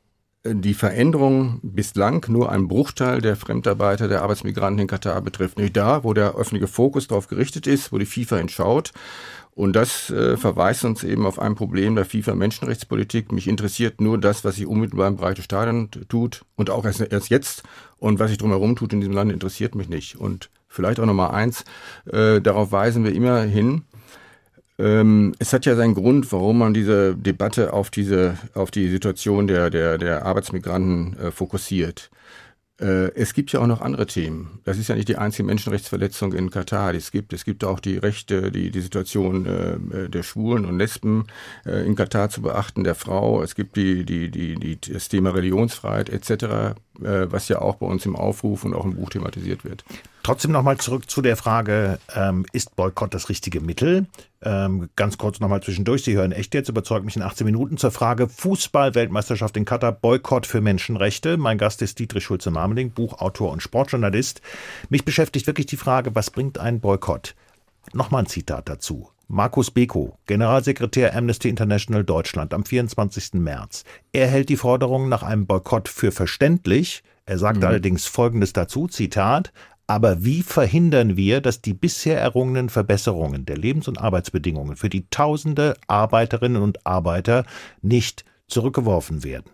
die 0.46 0.74
Veränderung 0.74 1.60
bislang 1.62 2.24
nur 2.28 2.52
ein 2.52 2.68
Bruchteil 2.68 3.22
der 3.22 3.34
Fremdarbeiter, 3.34 4.08
der 4.08 4.22
Arbeitsmigranten 4.22 4.80
in 4.80 4.86
Katar 4.86 5.22
betrifft. 5.22 5.58
Nicht 5.58 5.76
da, 5.76 6.04
wo 6.04 6.12
der 6.12 6.34
öffentliche 6.34 6.68
Fokus 6.68 7.08
darauf 7.08 7.28
gerichtet 7.28 7.66
ist, 7.66 7.92
wo 7.92 7.98
die 7.98 8.06
FIFA 8.06 8.36
hinschaut. 8.36 8.92
Und 9.52 9.74
das 9.74 10.10
äh, 10.10 10.36
verweist 10.36 10.84
uns 10.84 11.02
eben 11.04 11.26
auf 11.26 11.38
ein 11.38 11.54
Problem 11.54 11.94
der 11.94 12.04
FIFA-Menschenrechtspolitik. 12.04 13.32
Mich 13.32 13.48
interessiert 13.48 14.00
nur 14.00 14.18
das, 14.18 14.44
was 14.44 14.56
sich 14.56 14.66
unmittelbar 14.66 15.08
im 15.08 15.16
Bereich 15.16 15.36
des 15.36 15.44
Stadions 15.44 15.90
tut 16.08 16.44
und 16.56 16.70
auch 16.70 16.84
erst, 16.84 17.00
erst 17.00 17.30
jetzt. 17.30 17.62
Und 17.98 18.18
was 18.18 18.28
sich 18.28 18.38
drumherum 18.38 18.76
tut 18.76 18.92
in 18.92 19.00
diesem 19.00 19.14
Land, 19.14 19.32
interessiert 19.32 19.74
mich 19.76 19.88
nicht. 19.88 20.16
Und 20.16 20.50
vielleicht 20.68 21.00
auch 21.00 21.06
nochmal 21.06 21.30
eins, 21.30 21.64
äh, 22.10 22.40
darauf 22.40 22.70
weisen 22.72 23.04
wir 23.04 23.14
immer 23.14 23.42
hin, 23.42 23.82
ähm, 24.78 25.34
es 25.38 25.52
hat 25.52 25.66
ja 25.66 25.76
seinen 25.76 25.94
Grund, 25.94 26.30
warum 26.32 26.58
man 26.58 26.74
diese 26.74 27.14
Debatte 27.14 27.72
auf 27.72 27.90
diese, 27.90 28.38
auf 28.54 28.70
die 28.70 28.88
Situation 28.88 29.46
der, 29.46 29.70
der, 29.70 29.98
der 29.98 30.26
Arbeitsmigranten 30.26 31.16
äh, 31.18 31.30
fokussiert. 31.30 32.10
Äh, 32.80 33.14
es 33.14 33.34
gibt 33.34 33.52
ja 33.52 33.60
auch 33.60 33.68
noch 33.68 33.80
andere 33.80 34.06
Themen. 34.06 34.58
Das 34.64 34.78
ist 34.78 34.88
ja 34.88 34.96
nicht 34.96 35.08
die 35.08 35.16
einzige 35.16 35.44
Menschenrechtsverletzung 35.44 36.32
in 36.32 36.50
Katar, 36.50 36.92
die 36.92 36.98
es 36.98 37.12
gibt. 37.12 37.32
Es 37.32 37.44
gibt 37.44 37.62
auch 37.62 37.78
die 37.78 37.98
Rechte, 37.98 38.50
die, 38.50 38.72
die 38.72 38.80
Situation 38.80 39.46
äh, 39.46 40.08
der 40.08 40.24
Schwulen 40.24 40.64
und 40.64 40.78
Lesben 40.78 41.26
äh, 41.64 41.86
in 41.86 41.94
Katar 41.94 42.30
zu 42.30 42.42
beachten, 42.42 42.82
der 42.82 42.96
Frau. 42.96 43.42
Es 43.42 43.54
gibt 43.54 43.76
die, 43.76 44.04
die, 44.04 44.28
die, 44.28 44.56
die, 44.56 44.92
das 44.92 45.08
Thema 45.08 45.30
Religionsfreiheit 45.30 46.10
etc., 46.10 46.74
was 46.98 47.48
ja 47.48 47.60
auch 47.60 47.76
bei 47.76 47.86
uns 47.86 48.06
im 48.06 48.16
Aufruf 48.16 48.64
und 48.64 48.74
auch 48.74 48.84
im 48.84 48.94
Buch 48.94 49.10
thematisiert 49.10 49.64
wird. 49.64 49.84
Trotzdem 50.22 50.52
nochmal 50.52 50.78
zurück 50.78 51.10
zu 51.10 51.20
der 51.20 51.36
Frage, 51.36 51.98
ähm, 52.14 52.46
ist 52.52 52.76
Boykott 52.76 53.12
das 53.12 53.28
richtige 53.28 53.60
Mittel? 53.60 54.06
Ähm, 54.42 54.88
ganz 54.96 55.18
kurz 55.18 55.40
nochmal 55.40 55.62
zwischendurch, 55.62 56.02
Sie 56.02 56.14
hören 56.14 56.32
echt 56.32 56.54
jetzt, 56.54 56.68
überzeugt 56.68 57.04
mich 57.04 57.16
in 57.16 57.22
18 57.22 57.44
Minuten 57.44 57.76
zur 57.76 57.90
Frage 57.90 58.28
Fußball-Weltmeisterschaft 58.28 59.56
in 59.56 59.64
Katar, 59.64 59.92
Boykott 59.92 60.46
für 60.46 60.60
Menschenrechte. 60.60 61.36
Mein 61.36 61.58
Gast 61.58 61.82
ist 61.82 61.98
Dietrich 61.98 62.24
Schulze-Marmeling, 62.24 62.90
Buchautor 62.90 63.52
und 63.52 63.62
Sportjournalist. 63.62 64.40
Mich 64.88 65.04
beschäftigt 65.04 65.46
wirklich 65.46 65.66
die 65.66 65.76
Frage, 65.76 66.14
was 66.14 66.30
bringt 66.30 66.58
ein 66.58 66.80
Boykott? 66.80 67.34
Nochmal 67.92 68.22
ein 68.22 68.26
Zitat 68.26 68.68
dazu. 68.68 69.10
Markus 69.28 69.70
Beko, 69.70 70.18
Generalsekretär 70.26 71.16
Amnesty 71.16 71.48
International 71.48 72.04
Deutschland 72.04 72.52
am 72.52 72.64
24. 72.64 73.34
März. 73.34 73.84
Er 74.12 74.26
hält 74.28 74.48
die 74.48 74.56
Forderung 74.56 75.08
nach 75.08 75.22
einem 75.22 75.46
Boykott 75.46 75.88
für 75.88 76.12
verständlich. 76.12 77.02
Er 77.26 77.38
sagt 77.38 77.58
mhm. 77.58 77.64
allerdings 77.64 78.06
Folgendes 78.06 78.52
dazu, 78.52 78.86
Zitat, 78.86 79.52
aber 79.86 80.24
wie 80.24 80.42
verhindern 80.42 81.16
wir, 81.16 81.40
dass 81.40 81.60
die 81.60 81.74
bisher 81.74 82.20
errungenen 82.20 82.68
Verbesserungen 82.68 83.44
der 83.44 83.56
Lebens- 83.56 83.88
und 83.88 83.98
Arbeitsbedingungen 83.98 84.76
für 84.76 84.88
die 84.88 85.08
tausende 85.10 85.76
Arbeiterinnen 85.86 86.62
und 86.62 86.86
Arbeiter 86.86 87.44
nicht 87.82 88.24
zurückgeworfen 88.48 89.24
werden. 89.24 89.50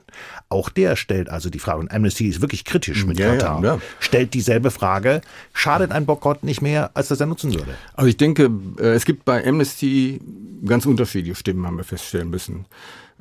Auch 0.48 0.68
der 0.68 0.96
stellt 0.96 1.30
also 1.30 1.48
die 1.48 1.58
Frage, 1.58 1.80
und 1.80 1.92
Amnesty 1.92 2.26
ist 2.26 2.40
wirklich 2.40 2.64
kritisch 2.64 3.06
mit 3.06 3.18
ja, 3.18 3.36
Katar, 3.36 3.62
ja, 3.62 3.74
ja. 3.74 3.80
stellt 4.00 4.34
dieselbe 4.34 4.70
Frage, 4.70 5.20
schadet 5.52 5.92
ein 5.92 6.06
Boykott 6.06 6.42
nicht 6.42 6.60
mehr, 6.60 6.90
als 6.94 7.08
dass 7.08 7.20
er 7.20 7.26
nutzen 7.26 7.54
würde? 7.54 7.74
Also 7.94 8.08
ich 8.08 8.16
denke, 8.16 8.50
äh, 8.78 8.88
es 8.88 9.04
gibt 9.04 9.24
bei 9.24 9.46
Amnesty 9.46 10.20
ganz 10.64 10.86
unterschiedliche 10.86 11.36
Stimmen, 11.36 11.66
haben 11.66 11.76
wir 11.76 11.84
feststellen 11.84 12.30
müssen. 12.30 12.66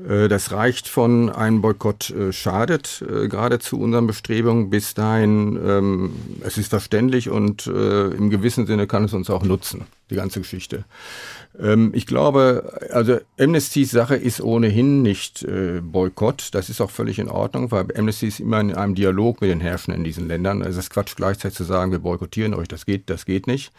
Äh, 0.08 0.28
das 0.28 0.52
reicht 0.52 0.88
von 0.88 1.30
einem 1.30 1.62
Boykott 1.62 2.10
äh, 2.10 2.34
schadet 2.34 3.04
gerade 3.08 3.60
zu 3.60 3.80
unseren 3.80 4.08
Bestrebungen 4.08 4.70
bis 4.70 4.96
dahin, 4.96 5.60
ähm, 5.64 6.12
es 6.42 6.58
ist 6.58 6.70
verständlich 6.70 7.30
und 7.30 7.68
im 7.68 8.30
gewissen 8.30 8.66
Sinne 8.66 8.88
kann 8.88 9.04
es 9.06 9.14
uns 9.14 9.30
auch 9.30 9.44
nutzen, 9.44 9.86
die 10.10 10.16
ganze 10.16 10.40
Geschichte. 10.40 10.86
Ähm, 11.60 11.92
ich 11.94 12.06
glaube, 12.06 12.80
also 12.92 13.18
Amnestys 13.40 13.92
Sache 13.92 14.16
ist 14.16 14.42
ohnehin 14.42 15.02
nicht 15.02 15.44
äh, 15.44 15.82
Boykott. 15.82 16.50
Das 16.54 16.70
ist 16.70 16.82
auch 16.82 16.92
völlig 16.92 17.20
in 17.20 17.30
Ordnung, 17.30 17.72
weil 17.72 17.86
Amnesty 17.98 18.28
ist 18.28 18.40
immer 18.40 18.60
in 18.60 18.74
einem 18.74 18.96
Dialog 18.96 19.42
mit 19.42 19.50
den 19.50 19.60
Herrschenden 19.60 20.02
in 20.02 20.04
diesen 20.04 20.28
Ländern. 20.28 20.62
Also 20.62 20.80
es 20.80 20.86
ist 20.86 20.90
Quatsch, 20.92 21.16
gleichzeitig 21.16 21.58
zu 21.58 21.64
sagen, 21.64 21.92
wir 21.92 22.00
boykottieren 22.00 22.54
euch. 22.54 22.68
Das 22.68 22.86
geht, 22.86 23.10
das 23.10 23.26
geht 23.26 23.48
nicht. 23.48 23.72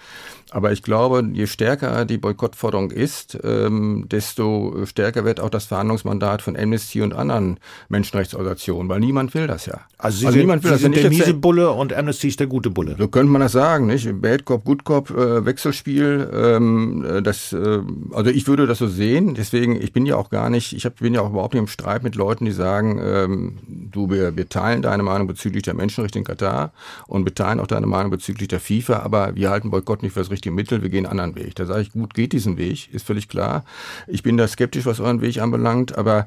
Aber 0.51 0.73
ich 0.73 0.83
glaube, 0.83 1.29
je 1.33 1.47
stärker 1.47 2.05
die 2.05 2.19
Boykottforderung 2.19 2.91
ist, 2.91 3.39
ähm, 3.45 4.07
desto 4.11 4.85
stärker 4.85 5.25
wird 5.25 5.41
auch 5.41 5.51
das 5.51 5.67
Verhandlungsmandat 5.67 6.43
von 6.43 6.57
Amnesty 6.57 7.03
und 7.03 7.15
anderen 7.15 7.59
Menschenrechtsorganisationen, 7.89 8.89
weil 8.89 9.01
niemand 9.01 9.33
will 9.35 9.47
das 9.47 9.67
ja. 9.67 9.81
Also, 9.97 10.19
Sie 10.19 10.27
also 10.27 10.35
sind, 10.35 10.43
niemand 10.43 10.65
will 10.65 10.71
Sie 10.71 10.75
das 10.75 10.83
sind 10.83 10.97
der 10.97 11.11
miese 11.11 11.35
Bulle 11.35 11.71
und 11.71 11.93
Amnesty 11.93 12.29
ist 12.29 12.41
der 12.41 12.47
gute 12.47 12.71
Bulle. 12.71 12.97
So 12.99 13.09
könnte 13.09 13.31
man 13.31 13.41
das 13.41 13.53
sagen, 13.53 13.87
nicht? 13.87 14.09
Bad 14.21 14.45
Cop, 14.45 14.65
Good 14.65 14.85
Cop, 14.85 15.11
äh, 15.11 15.45
Wechselspiel. 15.45 16.20
Ähm, 16.33 17.05
äh, 17.05 17.23
das 17.23 17.53
äh, 17.53 17.81
also 18.13 18.31
ich 18.31 18.47
würde 18.47 18.67
das 18.67 18.79
so 18.79 18.87
sehen. 18.87 19.35
Deswegen, 19.35 19.81
ich 19.81 19.93
bin 19.93 20.07
ja 20.07 20.17
auch 20.17 20.31
gar 20.31 20.51
nicht, 20.51 20.73
ich 20.73 20.85
hab, 20.85 20.97
bin 20.97 21.15
ja 21.15 21.21
auch 21.21 21.31
überhaupt 21.31 21.55
nicht 21.55 21.63
im 21.63 21.69
Streit 21.69 22.03
mit 22.03 22.15
Leuten, 22.15 22.45
die 22.45 22.53
sagen, 22.53 23.01
ähm, 23.03 23.59
du, 23.69 24.11
wir, 24.11 24.37
wir 24.37 24.49
teilen 24.49 24.83
deine 24.83 25.03
Meinung 25.03 25.27
bezüglich 25.27 25.63
der 25.63 25.75
Menschenrechte 25.75 26.19
in 26.19 26.25
Katar 26.25 26.73
und 27.07 27.25
wir 27.25 27.35
teilen 27.35 27.61
auch 27.61 27.67
deine 27.67 27.87
Meinung 27.87 28.11
bezüglich 28.11 28.49
der 28.49 28.61
FIFA, 28.61 29.01
aber 29.01 29.35
wir 29.37 29.51
halten 29.51 29.71
Boykott 29.71 30.03
nicht 30.03 30.13
für 30.13 30.21
das 30.21 30.31
richtige 30.31 30.55
Mittel, 30.55 30.83
wir 30.83 30.89
gehen 30.89 31.07
einen 31.07 31.21
anderen 31.21 31.45
Weg. 31.45 31.55
Da 31.57 31.67
sage 31.67 31.83
ich, 31.83 31.93
gut, 31.93 32.15
geht 32.15 32.33
diesen 32.33 32.57
Weg, 32.57 32.93
ist 32.93 33.07
völlig 33.07 33.29
klar. 33.29 33.65
Ich 34.07 34.23
bin 34.23 34.37
da 34.37 34.47
skeptisch, 34.49 34.87
was 34.87 35.01
euren 35.01 35.21
Weg 35.21 35.41
anbelangt, 35.41 35.97
aber 35.97 36.27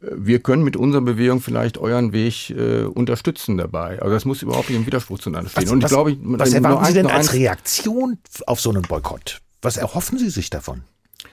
äh, 0.00 0.10
wir 0.16 0.38
können 0.40 0.64
mit 0.64 0.76
unserer 0.76 1.02
Bewegung 1.02 1.40
vielleicht 1.40 1.78
euren 1.78 2.12
Weg 2.12 2.50
äh, 2.50 2.84
unterstützen 2.84 3.56
dabei. 3.56 4.00
Also 4.00 4.14
das 4.14 4.24
muss 4.24 4.42
überhaupt 4.42 4.70
nicht 4.70 4.78
im 4.78 4.86
Widerspruch 4.86 5.18
zueinander 5.18 5.50
stehen. 5.50 5.64
Was, 5.64 5.70
und 5.70 5.78
ich 5.78 5.84
was, 5.84 5.90
glaube, 5.90 6.16
was 6.20 6.52
erwarten 6.52 6.84
Sie 6.86 6.94
denn 6.94 7.06
als 7.06 7.32
Reaktion 7.32 8.18
auf 8.46 8.60
so 8.60 8.70
einen 8.70 8.82
Boykott? 8.82 9.33
Was 9.64 9.78
erhoffen 9.78 10.18
Sie 10.18 10.28
sich 10.28 10.50
davon? 10.50 10.82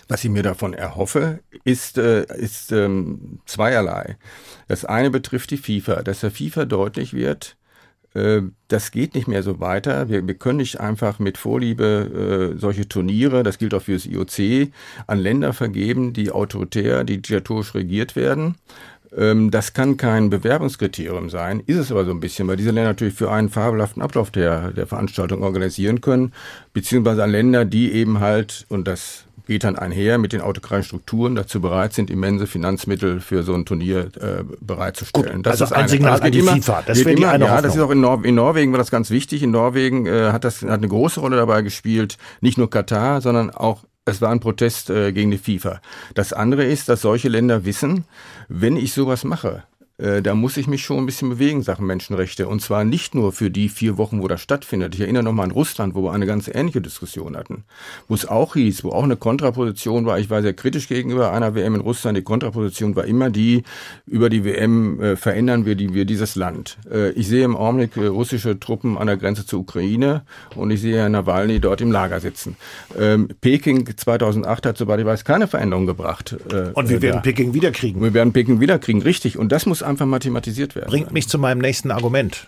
Was 0.07 0.23
ich 0.23 0.29
mir 0.29 0.41
davon 0.41 0.73
erhoffe, 0.73 1.41
ist, 1.65 1.97
äh, 1.97 2.25
ist 2.37 2.71
ähm, 2.71 3.39
zweierlei. 3.45 4.17
Das 4.69 4.85
eine 4.85 5.11
betrifft 5.11 5.51
die 5.51 5.57
FIFA, 5.57 6.01
dass 6.01 6.21
der 6.21 6.31
FIFA 6.31 6.63
deutlich 6.63 7.13
wird, 7.13 7.57
äh, 8.13 8.41
das 8.67 8.91
geht 8.91 9.15
nicht 9.15 9.27
mehr 9.27 9.43
so 9.43 9.59
weiter. 9.59 10.09
Wir, 10.09 10.25
wir 10.25 10.35
können 10.35 10.57
nicht 10.57 10.79
einfach 10.79 11.19
mit 11.19 11.37
Vorliebe 11.37 12.53
äh, 12.55 12.59
solche 12.59 12.87
Turniere, 12.87 13.43
das 13.43 13.57
gilt 13.57 13.73
auch 13.73 13.81
für 13.81 13.93
das 13.93 14.05
IOC, 14.05 14.71
an 15.07 15.19
Länder 15.19 15.53
vergeben, 15.53 16.13
die 16.13 16.31
autoritär, 16.31 17.03
die 17.03 17.21
diktatorisch 17.21 17.73
regiert 17.73 18.15
werden. 18.15 18.55
Ähm, 19.17 19.51
das 19.51 19.73
kann 19.73 19.97
kein 19.97 20.29
Bewerbungskriterium 20.29 21.29
sein, 21.29 21.61
ist 21.65 21.77
es 21.77 21.91
aber 21.91 22.05
so 22.05 22.11
ein 22.11 22.19
bisschen, 22.19 22.47
weil 22.47 22.57
diese 22.57 22.71
Länder 22.71 22.89
natürlich 22.89 23.13
für 23.13 23.31
einen 23.31 23.49
fabelhaften 23.49 24.01
Ablauf 24.01 24.31
der, 24.31 24.71
der 24.71 24.87
Veranstaltung 24.87 25.43
organisieren 25.43 26.01
können, 26.01 26.31
beziehungsweise 26.73 27.23
an 27.23 27.31
Länder, 27.31 27.65
die 27.65 27.91
eben 27.91 28.19
halt, 28.19 28.65
und 28.69 28.87
das 28.87 29.25
geht 29.47 29.65
dann 29.65 29.75
einher 29.75 30.17
mit 30.17 30.31
den 30.31 30.39
autokratischen 30.39 30.99
Strukturen 30.99 31.35
dazu 31.35 31.59
bereit 31.59 31.93
sind, 31.93 32.09
immense 32.09 32.47
Finanzmittel 32.47 33.19
für 33.19 33.43
so 33.43 33.53
ein 33.53 33.65
Turnier 33.65 34.09
äh, 34.19 34.43
bereitzustellen. 34.61 35.37
Gut, 35.37 35.45
das 35.45 35.61
also 35.61 35.65
ist 35.65 35.73
ein 35.73 35.87
Signal 35.89 36.13
also 36.13 36.23
an 36.23 36.31
die 36.31 36.39
immer, 36.39 36.53
FIFA. 36.53 36.83
Das 36.85 37.03
wäre 37.03 37.15
die 37.15 37.25
eine 37.25 37.45
Ja, 37.45 37.61
das 37.61 37.75
ist 37.75 37.81
auch 37.81 37.89
in, 37.89 37.99
Nor 37.99 38.23
in, 38.23 38.35
Norwegen 38.35 38.71
war 38.71 38.77
das 38.77 38.91
ganz 38.91 39.09
wichtig. 39.09 39.43
In 39.43 39.51
Norwegen 39.51 40.05
äh, 40.05 40.31
hat 40.31 40.45
das 40.45 40.61
hat 40.61 40.69
eine 40.69 40.87
große 40.87 41.19
Rolle 41.19 41.35
dabei 41.35 41.63
gespielt. 41.63 42.17
Nicht 42.39 42.57
nur 42.57 42.69
Katar, 42.69 43.19
sondern 43.19 43.49
auch 43.49 43.83
es 44.05 44.21
war 44.21 44.29
ein 44.29 44.39
Protest 44.39 44.89
äh, 44.89 45.11
gegen 45.11 45.31
die 45.31 45.37
FIFA. 45.37 45.81
Das 46.13 46.33
andere 46.33 46.65
ist, 46.65 46.89
dass 46.89 47.01
solche 47.01 47.29
Länder 47.29 47.65
wissen, 47.65 48.05
wenn 48.47 48.77
ich 48.77 48.93
sowas 48.93 49.23
mache, 49.23 49.63
äh, 50.01 50.21
da 50.21 50.35
muss 50.35 50.57
ich 50.57 50.67
mich 50.67 50.83
schon 50.83 50.97
ein 50.97 51.05
bisschen 51.05 51.29
bewegen, 51.29 51.61
Sachen 51.61 51.85
Menschenrechte. 51.85 52.47
Und 52.47 52.61
zwar 52.61 52.83
nicht 52.83 53.13
nur 53.15 53.31
für 53.31 53.51
die 53.51 53.69
vier 53.69 53.97
Wochen, 53.97 54.21
wo 54.21 54.27
das 54.27 54.41
stattfindet. 54.41 54.95
Ich 54.95 55.01
erinnere 55.01 55.23
nochmal 55.23 55.45
an 55.45 55.51
Russland, 55.51 55.95
wo 55.95 56.03
wir 56.03 56.11
eine 56.11 56.25
ganz 56.25 56.49
ähnliche 56.51 56.81
Diskussion 56.81 57.37
hatten, 57.37 57.63
wo 58.07 58.15
es 58.15 58.27
auch 58.27 58.55
hieß, 58.55 58.83
wo 58.83 58.89
auch 58.89 59.03
eine 59.03 59.15
Kontraposition 59.15 60.05
war. 60.05 60.19
Ich 60.19 60.29
war 60.29 60.41
sehr 60.41 60.53
kritisch 60.53 60.87
gegenüber 60.87 61.31
einer 61.31 61.55
WM 61.55 61.75
in 61.75 61.81
Russland. 61.81 62.17
Die 62.17 62.23
Kontraposition 62.23 62.95
war 62.95 63.05
immer 63.05 63.29
die, 63.29 63.63
über 64.07 64.29
die 64.29 64.43
WM 64.43 64.99
äh, 64.99 65.15
verändern 65.15 65.65
wir, 65.65 65.75
die, 65.75 65.93
wir 65.93 66.05
dieses 66.05 66.35
Land. 66.35 66.77
Äh, 66.91 67.11
ich 67.11 67.27
sehe 67.27 67.45
im 67.45 67.55
Augenblick 67.55 67.95
äh, 67.97 68.07
russische 68.07 68.59
Truppen 68.59 68.97
an 68.97 69.07
der 69.07 69.17
Grenze 69.17 69.45
zur 69.45 69.59
Ukraine 69.59 70.23
und 70.55 70.71
ich 70.71 70.81
sehe 70.81 70.97
Herrn 70.97 71.11
Nawalny 71.11 71.59
dort 71.59 71.81
im 71.81 71.91
Lager 71.91 72.19
sitzen. 72.19 72.55
Ähm, 72.97 73.29
Peking 73.41 73.85
2008 73.95 74.65
hat, 74.65 74.77
soweit 74.77 74.99
ich 74.99 75.05
weiß, 75.05 75.25
keine 75.25 75.47
Veränderung 75.47 75.85
gebracht. 75.85 76.35
Äh, 76.51 76.71
und 76.73 76.89
wir 76.89 77.01
werden 77.01 77.17
da. 77.17 77.21
Peking 77.21 77.53
wiederkriegen. 77.53 78.01
Wir 78.01 78.13
werden 78.13 78.33
Peking 78.33 78.59
wiederkriegen, 78.59 79.01
richtig. 79.01 79.37
Und 79.37 79.51
das 79.51 79.65
muss 79.65 79.83
einfach 79.91 80.05
mathematisiert 80.05 80.75
werden. 80.75 80.89
Bringt 80.89 81.11
mich 81.11 81.27
zu 81.27 81.37
meinem 81.37 81.59
nächsten 81.59 81.91
Argument. 81.91 82.47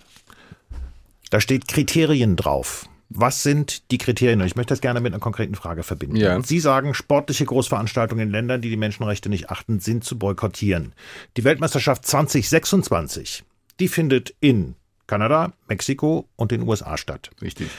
Da 1.30 1.40
steht 1.40 1.68
Kriterien 1.68 2.36
drauf. 2.36 2.88
Was 3.10 3.44
sind 3.44 3.92
die 3.92 4.00
Kriterien? 4.00 4.42
Ich 4.42 4.56
möchte 4.56 4.74
das 4.74 4.82
gerne 4.82 5.00
mit 5.00 5.14
einer 5.14 5.20
konkreten 5.20 5.54
Frage 5.54 5.84
verbinden. 5.84 6.16
Ja. 6.16 6.42
Sie 6.42 6.60
sagen, 6.60 6.94
sportliche 6.96 7.46
Großveranstaltungen 7.46 8.28
in 8.28 8.32
Ländern, 8.32 8.62
die 8.62 8.70
die 8.70 8.78
Menschenrechte 8.78 9.30
nicht 9.30 9.52
achten, 9.52 9.80
sind 9.80 10.04
zu 10.04 10.18
boykottieren. 10.18 10.94
Die 11.38 11.44
Weltmeisterschaft 11.44 12.08
2026, 12.08 13.44
die 13.80 13.88
findet 13.88 14.36
in 14.40 14.76
Kanada, 15.06 15.54
Mexiko 15.68 16.28
und 16.36 16.52
den 16.52 16.68
USA 16.68 16.98
statt. 16.98 17.30
Richtig. 17.42 17.70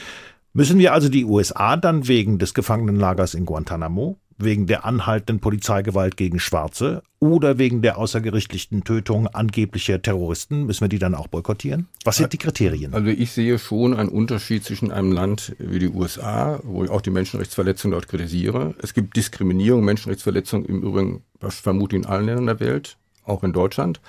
Müssen 0.53 0.79
wir 0.79 0.93
also 0.93 1.09
die 1.09 1.25
USA 1.25 1.75
dann 1.75 2.07
wegen 2.07 2.39
des 2.39 2.53
Gefangenenlagers 2.53 3.33
in 3.33 3.45
Guantanamo, 3.45 4.17
wegen 4.37 4.67
der 4.67 4.85
anhaltenden 4.85 5.39
Polizeigewalt 5.39 6.17
gegen 6.17 6.39
Schwarze 6.39 7.03
oder 7.19 7.57
wegen 7.57 7.81
der 7.81 7.97
außergerichtlichen 7.97 8.83
Tötung 8.83 9.27
angeblicher 9.27 10.01
Terroristen, 10.01 10.65
müssen 10.65 10.81
wir 10.81 10.89
die 10.89 10.99
dann 10.99 11.15
auch 11.15 11.27
boykottieren? 11.27 11.87
Was 12.03 12.17
sind 12.17 12.33
die 12.33 12.37
Kriterien? 12.37 12.93
Also 12.93 13.07
ich 13.09 13.31
sehe 13.31 13.57
schon 13.57 13.93
einen 13.93 14.09
Unterschied 14.09 14.63
zwischen 14.63 14.91
einem 14.91 15.11
Land 15.11 15.55
wie 15.59 15.79
die 15.79 15.89
USA, 15.89 16.59
wo 16.63 16.83
ich 16.83 16.89
auch 16.89 17.01
die 17.01 17.11
Menschenrechtsverletzungen 17.11 17.93
dort 17.93 18.07
kritisiere. 18.07 18.75
Es 18.81 18.93
gibt 18.93 19.15
Diskriminierung, 19.15 19.83
Menschenrechtsverletzungen 19.83 20.65
im 20.65 20.81
Übrigen, 20.81 21.23
vermute 21.39 21.95
in 21.95 22.05
allen 22.05 22.25
Ländern 22.25 22.45
der 22.47 22.59
Welt 22.59 22.97
auch 23.25 23.43
in 23.43 23.53
Deutschland, 23.53 23.99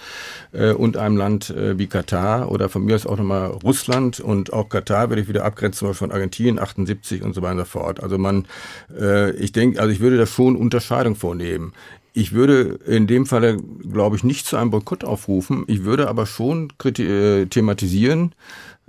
äh, 0.52 0.72
und 0.72 0.96
einem 0.96 1.16
Land 1.16 1.50
äh, 1.50 1.78
wie 1.78 1.86
Katar 1.86 2.50
oder 2.50 2.68
von 2.68 2.84
mir 2.84 2.94
aus 2.94 3.06
auch 3.06 3.16
nochmal 3.16 3.46
Russland 3.46 4.20
und 4.20 4.52
auch 4.52 4.68
Katar 4.68 5.08
würde 5.10 5.22
ich 5.22 5.28
wieder 5.28 5.44
abgrenzen, 5.44 5.92
von 5.94 6.12
Argentinien 6.12 6.58
78 6.58 7.22
und 7.22 7.34
so 7.34 7.42
weiter 7.42 7.52
und 7.52 7.58
so 7.58 7.64
fort. 7.64 8.02
Also 8.02 8.18
man, 8.18 8.46
äh, 8.98 9.32
ich 9.36 9.52
denke, 9.52 9.80
also 9.80 9.92
ich 9.92 10.00
würde 10.00 10.16
da 10.16 10.26
schon 10.26 10.56
Unterscheidung 10.56 11.16
vornehmen. 11.16 11.72
Ich 12.12 12.32
würde 12.32 12.78
in 12.86 13.06
dem 13.06 13.26
Falle, 13.26 13.58
glaube 13.58 14.16
ich, 14.16 14.24
nicht 14.24 14.46
zu 14.46 14.56
einem 14.56 14.70
Boykott 14.70 15.04
aufrufen. 15.04 15.64
Ich 15.66 15.84
würde 15.84 16.08
aber 16.08 16.24
schon 16.24 16.72
äh, 16.82 17.44
thematisieren, 17.44 18.32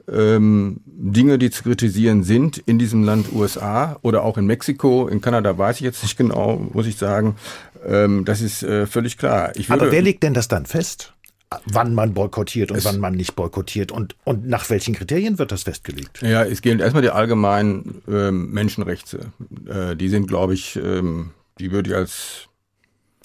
ähm, 0.10 0.80
Dinge, 0.86 1.38
die 1.38 1.50
zu 1.50 1.64
kritisieren 1.64 2.24
sind 2.24 2.58
in 2.58 2.80
diesem 2.80 3.04
Land 3.04 3.34
USA 3.34 3.98
oder 4.02 4.24
auch 4.24 4.38
in 4.38 4.46
Mexiko. 4.46 5.08
In 5.08 5.20
Kanada 5.20 5.58
weiß 5.58 5.78
ich 5.78 5.82
jetzt 5.82 6.04
nicht 6.04 6.18
genau, 6.18 6.70
muss 6.74 6.88
ich 6.88 6.96
sagen. 6.96 7.36
Ähm, 7.86 8.26
das 8.26 8.42
ist 8.42 8.64
äh, 8.64 8.86
völlig 8.88 9.18
klar. 9.18 9.52
Aber 9.70 9.92
wer 9.92 10.02
legt 10.02 10.24
denn 10.24 10.34
das 10.34 10.48
dann 10.48 10.66
fest? 10.66 11.14
wann 11.66 11.96
man 11.96 12.14
boykottiert 12.14 12.72
und 12.72 12.84
wann 12.84 13.00
man 13.00 13.14
nicht 13.14 13.36
boykottiert 13.36 13.92
und, 13.92 14.16
und 14.26 14.48
nach 14.48 14.70
welchen 14.70 14.94
Kriterien 14.94 15.40
wird 15.40 15.52
das 15.52 15.64
festgelegt? 15.64 16.22
Ja, 16.22 16.44
es 16.44 16.62
gilt 16.62 16.82
erstmal 16.82 17.02
die 17.02 17.10
allgemeinen 17.10 18.02
ähm, 18.08 18.52
Menschenrechte. 18.52 19.32
Äh, 19.66 19.96
die 19.96 20.10
sind, 20.10 20.28
glaube 20.28 20.54
ich, 20.54 20.76
ähm, 20.76 21.32
die 21.60 21.72
würde 21.72 21.90
ich 21.90 21.96
als 21.96 22.50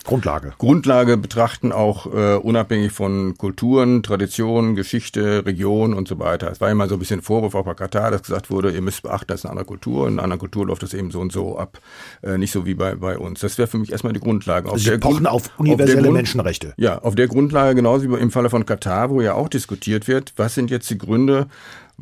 Grundlage. 0.05 0.53
Grundlage 0.59 1.17
betrachten, 1.17 1.73
auch 1.73 2.07
äh, 2.07 2.37
unabhängig 2.37 2.93
von 2.93 3.37
Kulturen, 3.37 4.03
Traditionen, 4.03 4.75
Geschichte, 4.75 5.45
Region 5.47 5.95
und 5.95 6.09
so 6.09 6.19
weiter. 6.19 6.51
Es 6.51 6.61
war 6.61 6.71
immer 6.71 6.89
so 6.89 6.97
ein 6.97 6.99
bisschen 6.99 7.23
Vorwurf 7.23 7.55
auch 7.55 7.65
bei 7.65 7.75
Katar, 7.75 8.11
dass 8.11 8.23
gesagt 8.23 8.51
wurde, 8.51 8.71
ihr 8.71 8.83
müsst 8.83 9.03
beachten, 9.03 9.27
das 9.29 9.41
ist 9.41 9.45
eine 9.45 9.53
andere 9.53 9.67
Kultur. 9.67 10.07
In 10.09 10.15
einer 10.15 10.25
anderen 10.25 10.41
Kultur 10.41 10.67
läuft 10.67 10.83
das 10.83 10.95
eben 10.95 11.11
so 11.11 11.21
und 11.21 11.33
so 11.33 11.59
ab. 11.59 11.79
Äh, 12.23 12.39
nicht 12.39 12.53
so 12.53 12.67
wie 12.67 12.75
bei, 12.75 12.95
bei 12.95 13.19
uns. 13.19 13.41
Das 13.41 13.59
wäre 13.59 13.69
für 13.69 13.79
mich 13.79 13.93
erstmal 13.93 14.13
die 14.13 14.21
Grundlage. 14.21 14.71
Auf 14.71 14.79
Sie 14.79 14.91
pochen 14.99 15.25
Grund, 15.25 15.29
auf 15.29 15.51
universelle 15.59 15.99
auf 15.99 16.05
Grund, 16.05 16.15
Menschenrechte. 16.15 16.75
Ja, 16.77 16.99
auf 16.99 17.15
der 17.15 17.29
Grundlage, 17.29 17.75
genauso 17.75 18.11
wie 18.11 18.21
im 18.21 18.31
Falle 18.31 18.51
von 18.51 18.67
Katar, 18.67 19.11
wo 19.11 19.21
ja 19.21 19.35
auch 19.35 19.49
diskutiert 19.49 20.09
wird, 20.09 20.33
was 20.37 20.55
sind 20.55 20.71
jetzt 20.71 20.91
die 20.91 20.99
Gründe, 20.99 21.47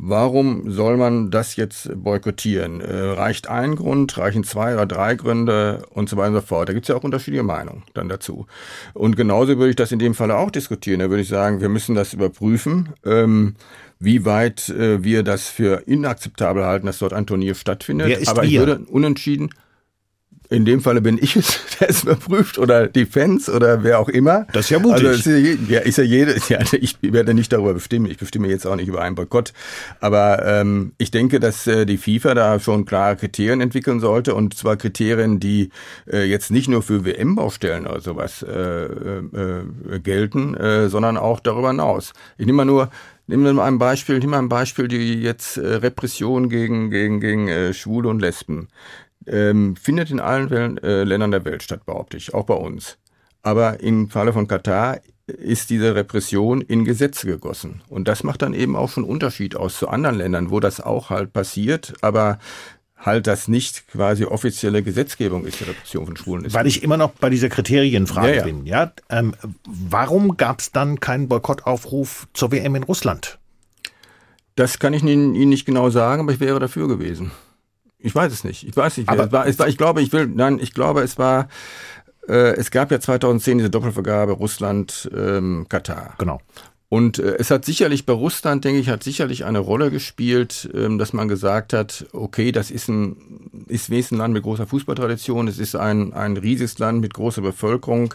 Warum 0.03 0.71
soll 0.71 0.97
man 0.97 1.31
das 1.31 1.57
jetzt 1.57 1.91
boykottieren? 1.95 2.81
Äh, 2.81 3.11
reicht 3.11 3.51
ein 3.51 3.77
Grund, 3.77 4.17
reichen 4.17 4.45
zwei 4.45 4.73
oder 4.73 4.87
drei 4.87 5.15
Gründe 5.15 5.83
und 5.91 6.09
so 6.09 6.17
weiter 6.17 6.29
und 6.29 6.35
so 6.37 6.41
fort. 6.41 6.71
Da 6.71 6.73
gibt 6.73 6.85
es 6.85 6.89
ja 6.89 6.97
auch 6.97 7.05
unterschiedliche 7.05 7.43
Meinungen 7.43 7.83
dann 7.93 8.09
dazu. 8.09 8.47
Und 8.95 9.15
genauso 9.17 9.59
würde 9.59 9.69
ich 9.69 9.77
das 9.77 9.93
in 9.93 9.99
dem 9.99 10.15
Falle 10.15 10.37
auch 10.37 10.51
diskutieren. 10.51 11.01
Da 11.01 11.11
würde 11.11 11.23
ich 11.23 11.29
sagen, 11.29 11.61
wir 11.61 11.69
müssen 11.69 11.95
das 11.95 12.15
überprüfen. 12.15 12.95
Ähm, 13.05 13.57
wie 13.99 14.25
weit 14.25 14.71
äh, 14.71 15.05
wir 15.05 15.23
das 15.23 15.49
für 15.49 15.87
inakzeptabel 15.87 16.65
halten, 16.65 16.87
dass 16.87 16.99
dort 16.99 17.13
ein 17.13 17.27
Turnier 17.27 17.55
stattfindet. 17.55 18.09
Wer 18.09 18.21
ist 18.21 18.29
Aber 18.29 18.45
ich 18.45 18.59
würde 18.59 18.79
unentschieden 18.87 19.51
in 20.51 20.65
dem 20.65 20.81
Falle 20.81 21.01
bin 21.01 21.17
ich 21.21 21.37
es, 21.37 21.61
der 21.81 21.89
es 21.89 22.03
überprüft 22.03 22.59
oder 22.59 22.89
die 22.89 23.07
Fans 23.07 23.49
oder 23.49 23.85
wer 23.85 24.01
auch 24.01 24.09
immer. 24.09 24.47
Das 24.53 24.67
ist 24.67 24.71
ja 24.71 24.81
mutig. 24.81 25.07
Also 25.07 25.31
ist 25.31 25.71
ja, 25.71 25.81
ist 25.81 25.99
ja 25.99 26.05
jede, 26.05 26.37
ja, 26.49 26.59
ich 26.73 26.97
werde 27.01 27.35
nicht 27.35 27.53
darüber 27.53 27.75
bestimmen. 27.75 28.07
Ich 28.07 28.19
bestimme 28.19 28.49
jetzt 28.49 28.67
auch 28.67 28.77
nicht 28.77 28.89
über 28.89 29.01
einen 29.01 29.15
Boykott. 29.15 29.53
Aber 30.01 30.45
ähm, 30.45 30.93
ich 30.99 31.13
denke, 31.13 31.39
dass 31.39 31.67
äh, 31.67 31.87
die 31.87 31.99
FIFA 31.99 32.35
da 32.35 32.61
schon 32.61 32.85
klare 32.85 33.17
Kriterien 33.17 33.61
entwickeln 33.61 34.01
sollte 34.01 34.35
und 34.35 34.55
zwar 34.55 34.77
Kriterien, 34.77 35.39
die 35.39 35.71
äh, 36.11 36.25
jetzt 36.25 36.51
nicht 36.51 36.69
nur 36.69 36.83
für 36.83 37.05
WM-Baustellen 37.05 37.87
oder 37.87 38.01
sowas 38.01 38.43
äh, 38.43 38.85
äh, 38.85 40.01
gelten, 40.03 40.55
äh, 40.55 40.89
sondern 40.89 41.17
auch 41.17 41.39
darüber 41.39 41.69
hinaus. 41.69 42.13
Ich 42.37 42.47
nehme 42.47 42.57
mal 42.57 42.65
nur 42.65 42.91
Nehmen 43.27 43.45
wir 43.45 43.53
mal 43.53 43.67
ein 43.67 43.79
Beispiel, 43.79 44.19
nehmen 44.19 44.33
wir 44.33 44.39
ein 44.39 44.49
Beispiel, 44.49 44.89
die 44.89 45.23
jetzt 45.23 45.57
äh, 45.57 45.65
Repression 45.65 46.49
gegen, 46.49 46.91
gegen, 46.91 47.21
gegen 47.21 47.47
äh, 47.47 47.73
Schwule 47.73 48.09
und 48.09 48.19
Lesben 48.19 48.67
ähm, 49.27 49.77
findet 49.77 50.11
in 50.11 50.21
allen 50.21 50.79
äh, 50.79 51.05
Ländern 51.05 51.31
der 51.31 51.45
Welt 51.45 51.63
statt, 51.63 51.85
behaupte 51.87 52.17
ich, 52.17 52.35
auch 52.35 52.45
bei 52.45 52.55
uns. 52.55 52.99
Aber 53.43 53.81
im 53.81 54.11
Falle 54.11 54.33
von 54.33 54.49
Katar 54.49 55.01
ist 55.27 55.71
diese 55.71 55.95
Repression 55.95 56.61
in 56.61 56.85
Gesetze 56.85 57.27
gegossen. 57.27 57.83
Und 57.89 58.09
das 58.09 58.25
macht 58.25 58.43
dann 58.43 58.55
eben 58.55 58.77
auch 58.77 58.91
schon 58.91 59.05
Unterschied 59.05 59.57
aus 59.57 59.79
zu 59.79 59.89
anderen 59.89 60.17
Ländern, 60.17 60.51
wo 60.51 60.61
das 60.61 60.81
auch 60.81 61.11
halt 61.11 61.33
passiert, 61.33 61.95
aber 62.01 62.39
halt 62.97 63.27
das 63.27 63.49
nicht 63.49 63.89
quasi 63.89 64.25
offizielle 64.25 64.83
Gesetzgebung 64.83 65.47
ist, 65.47 65.61
die 65.61 65.65
Repression 65.65 66.07
von 66.07 66.17
Schwulen 66.17 66.45
ist. 66.45 66.55
Weil 66.55 66.67
ich 66.67 66.83
immer 66.83 66.97
noch 66.97 67.13
bei 67.13 67.31
dieser 67.31 67.49
Kriterienfrage 67.49 68.29
ja, 68.29 68.37
ja. 68.37 68.45
bin, 68.45 68.67
ja. 68.67 68.93
Ähm, 69.09 69.35
warum 69.65 70.37
gab 70.37 70.61
es 70.61 70.73
dann 70.73 71.01
keinen 71.01 71.29
Boykottaufruf 71.29 72.29
zur 72.35 72.53
WM 72.53 72.75
in 72.75 72.83
Russland? 72.83 73.39
Das 74.57 74.79
kann 74.79 74.93
ich 74.93 75.03
Ihnen 75.03 75.33
nicht 75.49 75.65
genau 75.65 75.89
sagen, 75.89 76.23
aber 76.23 76.33
ich 76.33 76.41
wäre 76.41 76.59
dafür 76.59 76.89
gewesen. 76.89 77.31
Ich 78.03 78.15
weiß 78.15 78.33
es 78.33 78.45
nicht. 78.45 78.67
Ich 78.67 78.77
weiß 78.77 78.97
nicht. 78.97 79.09
Aber 79.09 79.27
es 79.27 79.33
war, 79.33 79.47
es 79.47 79.59
war, 79.59 79.69
ich 79.69 79.77
glaube, 79.77 80.03
ich 80.03 80.13
will, 80.13 80.27
nein, 80.27 80.59
ich 80.61 80.73
glaube, 80.73 81.03
es 81.03 81.19
war, 81.19 81.49
äh, 82.29 82.55
es 82.57 82.71
gab 82.71 82.91
ja 82.91 83.01
2010 83.01 83.59
diese 83.59 83.71
Doppelvergabe 83.71 84.33
Russland, 84.33 85.11
ähm, 85.15 85.67
Katar. 85.69 86.15
Genau. 86.19 86.41
Und 86.89 87.21
äh, 87.21 87.37
es 87.39 87.51
hat 87.51 87.65
sicherlich 87.65 88.05
bei 88.05 88.13
Russland, 88.13 88.65
denke 88.65 88.81
ich, 88.81 88.89
hat 88.89 89.05
sicherlich 89.05 89.45
eine 89.45 89.61
Rolle 89.61 89.91
gespielt, 89.91 90.69
ähm, 90.75 90.99
dass 90.99 91.13
man 91.13 91.29
gesagt 91.29 91.73
hat, 91.73 92.07
okay, 92.13 92.51
das 92.51 92.71
ist 92.71 92.89
ein, 92.89 93.17
ist 93.69 93.91
wenigstens 93.91 94.17
ein 94.17 94.19
Land 94.19 94.35
mit 94.35 94.43
großer 94.43 94.67
Fußballtradition, 94.67 95.47
es 95.47 95.59
ist 95.59 95.77
ein, 95.77 96.13
ein 96.13 96.37
riesiges 96.37 96.79
Land 96.79 97.01
mit 97.01 97.15
großer 97.15 97.43
Bevölkerung, 97.43 98.15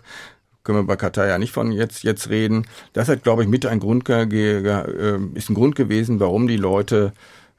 können 0.63 0.79
wir 0.79 0.83
bei 0.83 0.97
Katar 0.97 1.27
ja 1.27 1.37
nicht 1.37 1.53
von 1.53 1.71
jetzt, 1.71 2.03
jetzt 2.03 2.29
reden. 2.29 2.65
Das 2.91 3.07
hat, 3.07 3.23
glaube 3.23 3.43
ich, 3.43 3.47
mit 3.47 3.65
ein 3.65 3.79
Grund, 3.79 4.03
ge, 4.03 4.25
ge, 4.25 4.61
äh, 4.65 5.19
ist 5.35 5.49
ein 5.49 5.53
Grund 5.53 5.75
gewesen, 5.75 6.19
warum 6.19 6.47
die 6.47 6.57
Leute 6.57 7.05
ähm, 7.05 7.13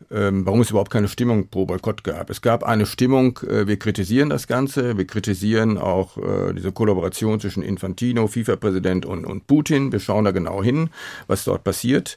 warum 0.09 0.61
es 0.61 0.71
überhaupt 0.71 0.91
keine 0.91 1.09
Stimmung 1.09 1.49
pro 1.49 1.67
Boykott 1.67 2.05
gab. 2.05 2.31
Es 2.31 2.41
gab 2.41 2.63
eine 2.63 2.87
Stimmung, 2.87 3.39
äh, 3.49 3.67
wir 3.67 3.77
kritisieren 3.79 4.31
das 4.31 4.47
Ganze, 4.47 4.97
wir 4.97 5.07
kritisieren 5.07 5.79
auch 5.79 6.17
äh, 6.19 6.53
diese 6.55 6.73
Kollaboration 6.73 7.41
zwischen 7.41 7.63
Infantino, 7.63 8.27
FIFA-Präsident 8.27 9.05
und, 9.07 9.25
und 9.25 9.47
Putin. 9.47 9.93
Wir 9.93 10.01
schauen 10.01 10.25
da 10.25 10.31
genau 10.31 10.63
hin, 10.63 10.91
was 11.27 11.45
dort 11.45 11.65
passiert. 11.65 12.17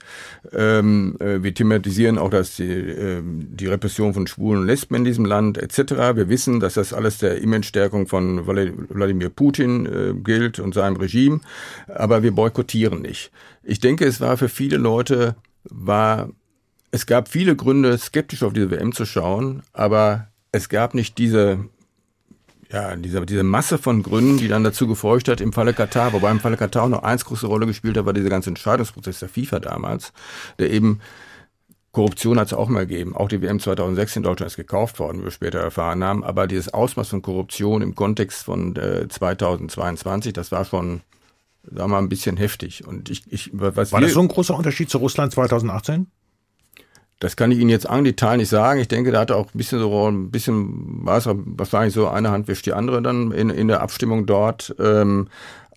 Ähm, 0.53 1.17
äh, 1.19 1.41
wir 1.41 1.53
thematisieren 1.53 2.17
auch 2.17 2.29
dass 2.29 2.55
die, 2.55 2.63
äh, 2.63 3.21
die 3.23 3.67
Repression 3.67 4.13
von 4.13 4.27
Schwulen 4.27 4.61
und 4.61 4.67
Lesben 4.67 4.95
in 4.95 5.03
diesem 5.03 5.25
Land 5.25 5.57
etc. 5.57 6.15
Wir 6.15 6.29
wissen, 6.29 6.59
dass 6.59 6.75
das 6.75 6.93
alles 6.93 7.17
der 7.17 7.41
Image-Stärkung 7.41 8.07
von 8.07 8.45
Wladimir 8.47 9.29
Putin 9.29 9.85
äh, 9.85 10.13
gilt 10.13 10.59
und 10.59 10.73
seinem 10.73 10.97
Regime, 10.97 11.41
aber 11.87 12.23
wir 12.23 12.31
boykottieren 12.31 13.01
nicht. 13.01 13.31
Ich 13.63 13.79
denke, 13.79 14.05
es 14.05 14.21
war 14.21 14.37
für 14.37 14.49
viele 14.49 14.77
Leute 14.77 15.35
war 15.63 16.29
es 16.91 17.05
gab 17.05 17.27
viele 17.27 17.55
Gründe, 17.55 17.97
skeptisch 17.97 18.43
auf 18.43 18.53
diese 18.53 18.71
WM 18.71 18.93
zu 18.93 19.05
schauen, 19.05 19.63
aber 19.73 20.27
es 20.51 20.69
gab 20.69 20.93
nicht 20.93 21.17
diese, 21.17 21.65
ja, 22.71 22.95
diese, 22.95 23.25
diese 23.25 23.43
Masse 23.43 23.77
von 23.77 24.03
Gründen, 24.03 24.37
die 24.37 24.47
dann 24.47 24.63
dazu 24.63 24.87
gefolgt 24.87 25.27
hat 25.27 25.41
im 25.41 25.53
Falle 25.53 25.73
Katar, 25.73 26.13
wobei 26.13 26.31
im 26.31 26.39
Falle 26.39 26.57
Katar 26.57 26.83
auch 26.83 26.89
noch 26.89 27.03
eins 27.03 27.25
große 27.25 27.47
Rolle 27.47 27.67
gespielt 27.67 27.97
hat, 27.97 28.05
war 28.05 28.13
dieser 28.13 28.29
ganze 28.29 28.49
Entscheidungsprozess 28.49 29.19
der 29.19 29.29
FIFA 29.29 29.59
damals, 29.59 30.13
der 30.57 30.71
eben 30.71 30.99
Korruption 31.91 32.39
hat 32.39 32.47
es 32.47 32.53
auch 32.53 32.69
mal 32.69 32.85
gegeben. 32.85 33.15
Auch 33.15 33.29
die 33.29 33.41
WM 33.41 33.59
2006 33.59 34.17
in 34.17 34.23
Deutschland 34.23 34.51
ist 34.51 34.57
gekauft 34.57 34.99
worden, 34.99 35.19
wie 35.19 35.23
wir 35.23 35.31
später 35.31 35.59
erfahren 35.59 36.03
haben. 36.03 36.23
Aber 36.23 36.45
dieses 36.45 36.71
Ausmaß 36.71 37.09
von 37.09 37.23
Korruption 37.23 37.81
im 37.81 37.95
Kontext 37.95 38.43
von 38.43 38.75
äh, 38.75 39.07
2022, 39.07 40.33
das 40.33 40.51
war 40.51 40.65
schon 40.65 41.01
sagen 41.63 41.77
wir 41.77 41.87
mal, 41.87 41.97
ein 41.99 42.09
bisschen 42.09 42.37
heftig. 42.37 42.85
Und 42.85 43.09
ich, 43.09 43.23
ich 43.31 43.49
was 43.53 43.91
War 43.91 44.01
das 44.01 44.13
so 44.13 44.21
ein 44.21 44.27
großer 44.27 44.55
Unterschied 44.55 44.89
zu 44.89 44.99
Russland 44.99 45.33
2018? 45.33 46.07
Das 47.19 47.35
kann 47.35 47.51
ich 47.51 47.59
Ihnen 47.59 47.69
jetzt 47.69 47.87
an 47.87 48.05
Detail 48.05 48.37
nicht 48.37 48.49
sagen. 48.49 48.79
Ich 48.79 48.87
denke, 48.87 49.11
da 49.11 49.19
hat 49.19 49.31
auch 49.31 49.47
ein 49.53 49.57
bisschen 49.57 49.79
so 49.79 50.07
ein 50.09 50.31
bisschen 50.31 51.05
was, 51.05 51.27
wahrscheinlich 51.27 51.93
so 51.93 52.07
eine 52.07 52.31
Hand 52.31 52.47
wischt 52.47 52.65
die 52.65 52.73
andere 52.73 53.01
dann 53.01 53.31
in, 53.31 53.49
in 53.49 53.67
der 53.67 53.81
Abstimmung 53.81 54.25
dort. 54.25 54.73
Ähm, 54.79 55.27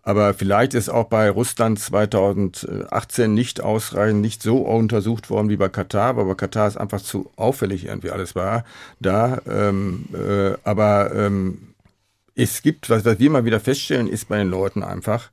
aber 0.05 0.35
vielleicht 0.35 0.75
ist 0.75 0.89
auch 0.89 1.05
bei 1.05 1.31
Russland 1.31 1.79
2018 1.79 3.33
nicht 3.33 3.61
ausreichend, 3.61 4.21
nicht 4.21 4.43
so 4.43 4.59
untersucht 4.59 5.31
worden 5.31 5.49
wie 5.49 5.57
bei 5.57 5.69
Katar, 5.69 6.09
aber 6.09 6.25
bei 6.25 6.35
Katar 6.35 6.67
ist 6.67 6.77
einfach 6.77 7.01
zu 7.01 7.31
auffällig 7.37 7.87
irgendwie 7.87 8.11
alles 8.11 8.35
war 8.35 8.65
da. 8.99 9.41
Ähm, 9.49 10.07
äh, 10.13 10.55
aber 10.65 11.15
ähm, 11.15 11.75
es 12.35 12.63
gibt, 12.63 12.91
was, 12.91 13.05
was 13.05 13.19
wir 13.21 13.31
mal 13.31 13.45
wieder 13.45 13.61
feststellen, 13.61 14.09
ist 14.09 14.29
bei 14.29 14.39
den 14.39 14.51
Leuten 14.51 14.83
einfach, 14.83 15.31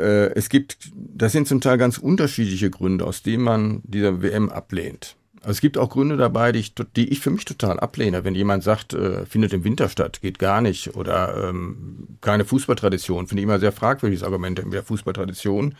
äh, 0.00 0.32
es 0.34 0.48
gibt, 0.48 0.90
das 0.94 1.32
sind 1.32 1.46
zum 1.46 1.60
Teil 1.60 1.78
ganz 1.78 1.98
unterschiedliche 1.98 2.70
Gründe, 2.70 3.04
aus 3.04 3.22
denen 3.22 3.44
man 3.44 3.80
diese 3.84 4.22
WM 4.22 4.48
ablehnt. 4.50 5.16
Also 5.44 5.52
es 5.52 5.60
gibt 5.60 5.76
auch 5.76 5.90
Gründe 5.90 6.16
dabei, 6.16 6.52
die 6.52 6.60
ich, 6.60 6.74
die 6.96 7.10
ich 7.10 7.20
für 7.20 7.30
mich 7.30 7.44
total 7.44 7.78
ablehne. 7.78 8.24
Wenn 8.24 8.34
jemand 8.34 8.64
sagt, 8.64 8.94
äh, 8.94 9.26
findet 9.26 9.52
im 9.52 9.62
Winter 9.62 9.90
statt, 9.90 10.20
geht 10.22 10.38
gar 10.38 10.62
nicht 10.62 10.96
oder 10.96 11.48
ähm, 11.48 12.18
keine 12.22 12.46
Fußballtradition, 12.46 13.26
finde 13.26 13.42
ich 13.42 13.44
immer 13.44 13.60
sehr 13.60 13.72
fragwürdiges 13.72 14.24
Argument 14.24 14.58
in 14.58 14.70
der 14.70 14.82
Fußballtradition. 14.82 15.74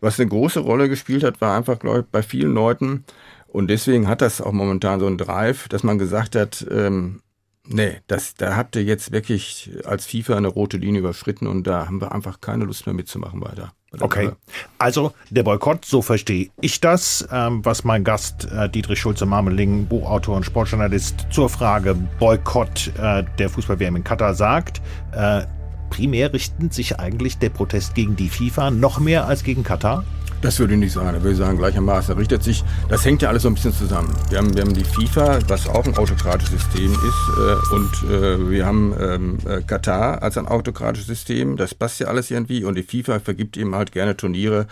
Was 0.00 0.18
eine 0.18 0.30
große 0.30 0.60
Rolle 0.60 0.88
gespielt 0.88 1.24
hat, 1.24 1.40
war 1.42 1.56
einfach, 1.56 1.78
glaube 1.78 2.00
ich, 2.00 2.06
bei 2.06 2.22
vielen 2.22 2.54
Leuten 2.54 3.04
und 3.48 3.68
deswegen 3.68 4.08
hat 4.08 4.22
das 4.22 4.40
auch 4.40 4.52
momentan 4.52 4.98
so 4.98 5.06
einen 5.06 5.18
Drive, 5.18 5.68
dass 5.68 5.82
man 5.82 5.98
gesagt 5.98 6.34
hat, 6.34 6.66
ähm, 6.70 7.20
Nee, 7.68 8.00
das, 8.08 8.34
da 8.34 8.56
habt 8.56 8.74
ihr 8.74 8.82
jetzt 8.82 9.12
wirklich 9.12 9.70
als 9.84 10.06
FIFA 10.06 10.36
eine 10.36 10.48
rote 10.48 10.78
Linie 10.78 10.98
überschritten 10.98 11.46
und 11.46 11.64
da 11.64 11.86
haben 11.86 12.00
wir 12.00 12.10
einfach 12.10 12.40
keine 12.40 12.64
Lust 12.64 12.86
mehr 12.86 12.94
mitzumachen 12.94 13.40
weiter. 13.40 13.72
Okay, 14.00 14.30
also 14.78 15.12
der 15.30 15.42
Boykott, 15.42 15.84
so 15.84 16.00
verstehe 16.00 16.50
ich 16.60 16.80
das, 16.80 17.28
ähm, 17.30 17.64
was 17.64 17.84
mein 17.84 18.04
Gast 18.04 18.50
äh, 18.50 18.68
Dietrich 18.68 19.00
Schulze-Marmeling, 19.00 19.86
Buchautor 19.86 20.36
und 20.36 20.44
Sportjournalist, 20.44 21.26
zur 21.30 21.48
Frage 21.48 21.94
Boykott 22.18 22.92
äh, 22.98 23.24
der 23.38 23.50
Fußball-WM 23.50 23.96
in 23.96 24.04
Katar 24.04 24.34
sagt. 24.34 24.80
Äh, 25.12 25.42
primär 25.90 26.32
richtet 26.32 26.72
sich 26.72 26.98
eigentlich 26.98 27.36
der 27.36 27.50
Protest 27.50 27.94
gegen 27.94 28.16
die 28.16 28.30
FIFA 28.30 28.70
noch 28.70 28.98
mehr 28.98 29.26
als 29.26 29.44
gegen 29.44 29.62
Katar? 29.62 30.04
Das 30.42 30.58
würde 30.58 30.74
ich 30.74 30.80
nicht 30.80 30.92
sagen. 30.92 31.06
Da 31.06 31.22
würde 31.22 31.30
ich 31.30 31.38
sagen, 31.38 31.56
gleichermaßen. 31.56 32.14
Da 32.14 32.18
richtet 32.18 32.42
sich, 32.42 32.64
das 32.88 33.04
hängt 33.04 33.22
ja 33.22 33.28
alles 33.28 33.42
so 33.42 33.48
ein 33.48 33.54
bisschen 33.54 33.72
zusammen. 33.72 34.12
Wir 34.28 34.38
haben, 34.38 34.54
wir 34.54 34.62
haben 34.62 34.74
die 34.74 34.84
FIFA, 34.84 35.38
was 35.46 35.68
auch 35.68 35.86
ein 35.86 35.96
autokratisches 35.96 36.50
System 36.50 36.92
ist, 36.92 37.38
äh, 37.38 37.74
und 37.74 38.10
äh, 38.10 38.50
wir 38.50 38.66
haben 38.66 38.92
ähm, 39.00 39.38
äh, 39.46 39.62
Katar 39.62 40.20
als 40.20 40.36
ein 40.36 40.48
autokratisches 40.48 41.06
System. 41.06 41.56
Das 41.56 41.74
passt 41.74 42.00
ja 42.00 42.08
alles 42.08 42.30
irgendwie. 42.30 42.64
Und 42.64 42.74
die 42.74 42.82
FIFA 42.82 43.20
vergibt 43.20 43.56
eben 43.56 43.76
halt 43.76 43.92
gerne 43.92 44.16
Turniere 44.16 44.66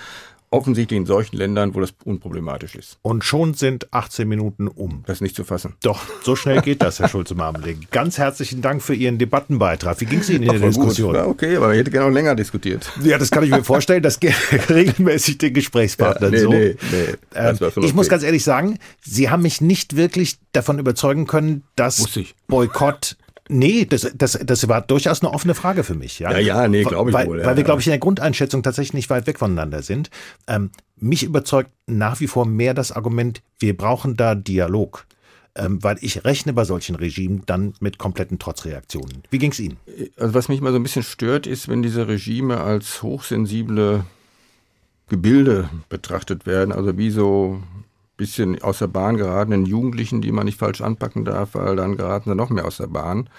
offensichtlich 0.50 0.96
in 0.96 1.06
solchen 1.06 1.36
Ländern, 1.36 1.74
wo 1.74 1.80
das 1.80 1.94
unproblematisch 2.04 2.74
ist. 2.74 2.98
Und 3.02 3.24
schon 3.24 3.54
sind 3.54 3.92
18 3.92 4.28
Minuten 4.28 4.66
um. 4.66 5.04
Das 5.06 5.18
ist 5.18 5.20
nicht 5.20 5.36
zu 5.36 5.44
fassen. 5.44 5.74
Doch, 5.82 6.00
so 6.22 6.34
schnell 6.34 6.60
geht 6.60 6.82
das, 6.82 6.98
Herr 6.98 7.08
Schulze-Marmeling. 7.08 7.86
Ganz 7.92 8.18
herzlichen 8.18 8.60
Dank 8.60 8.82
für 8.82 8.94
Ihren 8.94 9.18
Debattenbeitrag. 9.18 10.00
Wie 10.00 10.06
ging 10.06 10.20
es 10.20 10.28
Ihnen 10.28 10.42
in 10.42 10.50
der 10.50 10.68
Diskussion? 10.68 11.14
Ja, 11.14 11.26
okay, 11.26 11.56
aber 11.56 11.72
ich 11.72 11.78
hätte 11.78 11.92
gerne 11.92 12.08
noch 12.08 12.14
länger 12.14 12.34
diskutiert. 12.34 12.90
Ja, 13.02 13.18
das 13.18 13.30
kann 13.30 13.44
ich 13.44 13.50
mir 13.50 13.62
vorstellen. 13.62 14.02
Das 14.02 14.18
geht 14.18 14.34
regelmäßig 14.68 15.38
den 15.38 15.54
Gesprächspartnern 15.54 16.32
ja, 16.32 16.38
nee, 16.38 16.44
so. 16.44 16.50
Nee, 16.50 16.76
nee, 16.90 17.14
ähm, 17.34 17.54
ich 17.54 17.62
okay. 17.62 17.92
muss 17.92 18.08
ganz 18.08 18.24
ehrlich 18.24 18.42
sagen, 18.42 18.78
Sie 19.00 19.30
haben 19.30 19.42
mich 19.42 19.60
nicht 19.60 19.96
wirklich 19.96 20.38
davon 20.52 20.80
überzeugen 20.80 21.26
können, 21.26 21.62
dass 21.76 22.04
Boykott 22.48 23.16
Nee, 23.52 23.84
das, 23.84 24.08
das, 24.14 24.38
das 24.44 24.68
war 24.68 24.80
durchaus 24.80 25.22
eine 25.22 25.34
offene 25.34 25.56
Frage 25.56 25.82
für 25.82 25.94
mich. 25.94 26.20
Ja, 26.20 26.30
ja, 26.32 26.38
ja 26.38 26.68
nee, 26.68 26.84
glaube 26.84 27.10
ich 27.10 27.14
weil, 27.14 27.26
wohl. 27.26 27.40
Ja, 27.40 27.46
weil 27.46 27.56
wir, 27.56 27.64
glaube 27.64 27.80
ich, 27.80 27.86
in 27.88 27.90
der 27.90 27.98
Grundeinschätzung 27.98 28.62
tatsächlich 28.62 28.94
nicht 28.94 29.10
weit 29.10 29.26
weg 29.26 29.40
voneinander 29.40 29.82
sind. 29.82 30.08
Ähm, 30.46 30.70
mich 30.96 31.24
überzeugt 31.24 31.70
nach 31.86 32.20
wie 32.20 32.28
vor 32.28 32.46
mehr 32.46 32.74
das 32.74 32.92
Argument, 32.92 33.42
wir 33.58 33.76
brauchen 33.76 34.16
da 34.16 34.36
Dialog. 34.36 35.04
Ähm, 35.56 35.82
weil 35.82 35.96
ich 36.00 36.24
rechne 36.24 36.52
bei 36.52 36.62
solchen 36.64 36.94
Regimen 36.94 37.42
dann 37.44 37.74
mit 37.80 37.98
kompletten 37.98 38.38
Trotzreaktionen. 38.38 39.24
Wie 39.30 39.38
ging 39.38 39.50
es 39.50 39.58
Ihnen? 39.58 39.78
Also 40.16 40.32
was 40.32 40.48
mich 40.48 40.60
mal 40.60 40.70
so 40.70 40.78
ein 40.78 40.84
bisschen 40.84 41.02
stört, 41.02 41.48
ist, 41.48 41.66
wenn 41.66 41.82
diese 41.82 42.06
Regime 42.06 42.60
als 42.60 43.02
hochsensible 43.02 44.04
Gebilde 45.08 45.68
betrachtet 45.88 46.46
werden, 46.46 46.70
also 46.70 46.96
wie 46.96 47.10
so 47.10 47.60
bisschen 48.20 48.61
aus 48.62 48.78
der 48.78 48.87
Bahn 48.87 49.16
geratenen 49.16 49.64
Jugendlichen, 49.64 50.20
die 50.20 50.30
man 50.30 50.44
nicht 50.44 50.59
falsch 50.59 50.83
anpacken 50.83 51.24
darf, 51.24 51.54
weil 51.54 51.74
dann 51.74 51.96
geraten 51.96 52.30
sie 52.30 52.37
noch 52.37 52.50
mehr 52.50 52.66
aus 52.66 52.76
der 52.76 52.87
Bahn. 52.87 53.30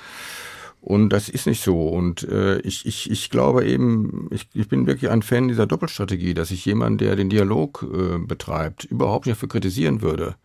Und 0.82 1.10
das 1.10 1.30
ist 1.30 1.46
nicht 1.46 1.64
so. 1.64 1.90
Und 1.90 2.24
äh, 2.24 2.60
ich, 2.62 2.88
ich, 2.88 3.12
ich 3.12 3.30
glaube 3.30 3.64
eben, 3.66 4.28
ich, 4.32 4.50
ich 4.54 4.68
bin 4.68 4.88
wirklich 4.88 5.12
ein 5.12 5.22
Fan 5.22 5.48
dieser 5.48 5.68
Doppelstrategie, 5.68 6.34
dass 6.34 6.50
ich 6.50 6.66
jemanden, 6.66 6.98
der 6.98 7.16
den 7.16 7.30
Dialog 7.30 7.86
äh, 7.94 8.18
betreibt, 8.18 8.86
überhaupt 8.86 9.28
nicht 9.28 9.36
dafür 9.36 9.50
kritisieren 9.50 10.02
würde. 10.02 10.36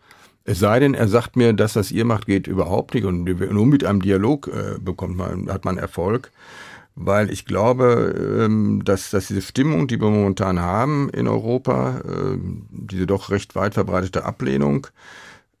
Es 0.43 0.59
sei 0.59 0.79
denn, 0.79 0.93
er 0.93 1.07
sagt 1.07 1.35
mir, 1.35 1.53
dass 1.53 1.73
das 1.73 1.91
ihr 1.91 2.05
macht, 2.05 2.27
geht 2.27 2.45
überhaupt 2.45 2.93
nicht. 2.93 3.05
Und 3.05 3.23
nur 3.23 3.65
mit 3.65 3.83
einem 3.83 4.03
Dialog 4.03 4.47
äh, 4.47 4.79
bekommt 4.79 5.17
man, 5.17 5.49
hat 5.51 5.65
man 5.65 5.77
Erfolg 5.79 6.31
weil 6.99 7.31
ich 7.31 7.45
glaube, 7.45 8.43
ähm, 8.43 8.81
dass, 8.83 9.11
dass 9.11 9.27
diese 9.27 9.43
Stimmung, 9.43 9.87
die 9.87 10.01
wir 10.01 10.09
momentan 10.09 10.59
haben 10.59 11.09
in 11.11 11.27
Europa, 11.27 12.01
ähm, 12.05 12.65
diese 12.71 13.05
doch 13.05 13.29
recht 13.29 13.55
weit 13.55 13.75
verbreitete 13.75 14.25
Ablehnung, 14.25 14.87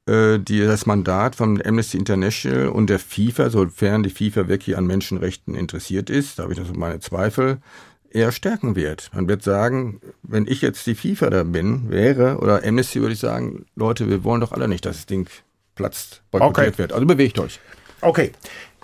äh, 0.07 0.39
die 0.39 0.61
das 0.61 0.87
Mandat 0.87 1.35
von 1.35 1.61
Amnesty 1.63 1.97
International 1.97 2.69
und 2.69 2.89
der 2.89 2.97
FIFA, 2.97 3.51
sofern 3.51 4.01
die 4.01 4.09
FIFA 4.09 4.47
wirklich 4.47 4.77
an 4.77 4.87
Menschenrechten 4.87 5.53
interessiert 5.53 6.09
ist, 6.09 6.39
da 6.39 6.43
habe 6.43 6.53
ich 6.53 6.59
noch 6.59 6.65
so 6.65 6.73
meine 6.73 6.99
Zweifel, 6.99 7.59
eher 8.09 8.31
stärken 8.31 8.75
wird. 8.75 9.11
Man 9.13 9.27
wird 9.27 9.43
sagen, 9.43 10.01
wenn 10.23 10.47
ich 10.47 10.61
jetzt 10.61 10.87
die 10.87 10.95
FIFA 10.95 11.29
da 11.29 11.43
bin, 11.43 11.91
wäre, 11.91 12.37
oder 12.39 12.63
Amnesty 12.63 12.99
würde 12.99 13.13
ich 13.13 13.19
sagen, 13.19 13.67
Leute, 13.75 14.09
wir 14.09 14.23
wollen 14.23 14.41
doch 14.41 14.53
alle 14.53 14.67
nicht, 14.67 14.85
dass 14.85 14.95
das 14.95 15.05
Ding 15.05 15.29
platzt, 15.75 16.23
boykottiert 16.31 16.67
okay. 16.69 16.77
wird. 16.79 16.93
Also 16.93 17.05
bewegt 17.05 17.37
euch. 17.37 17.59
Okay. 18.01 18.31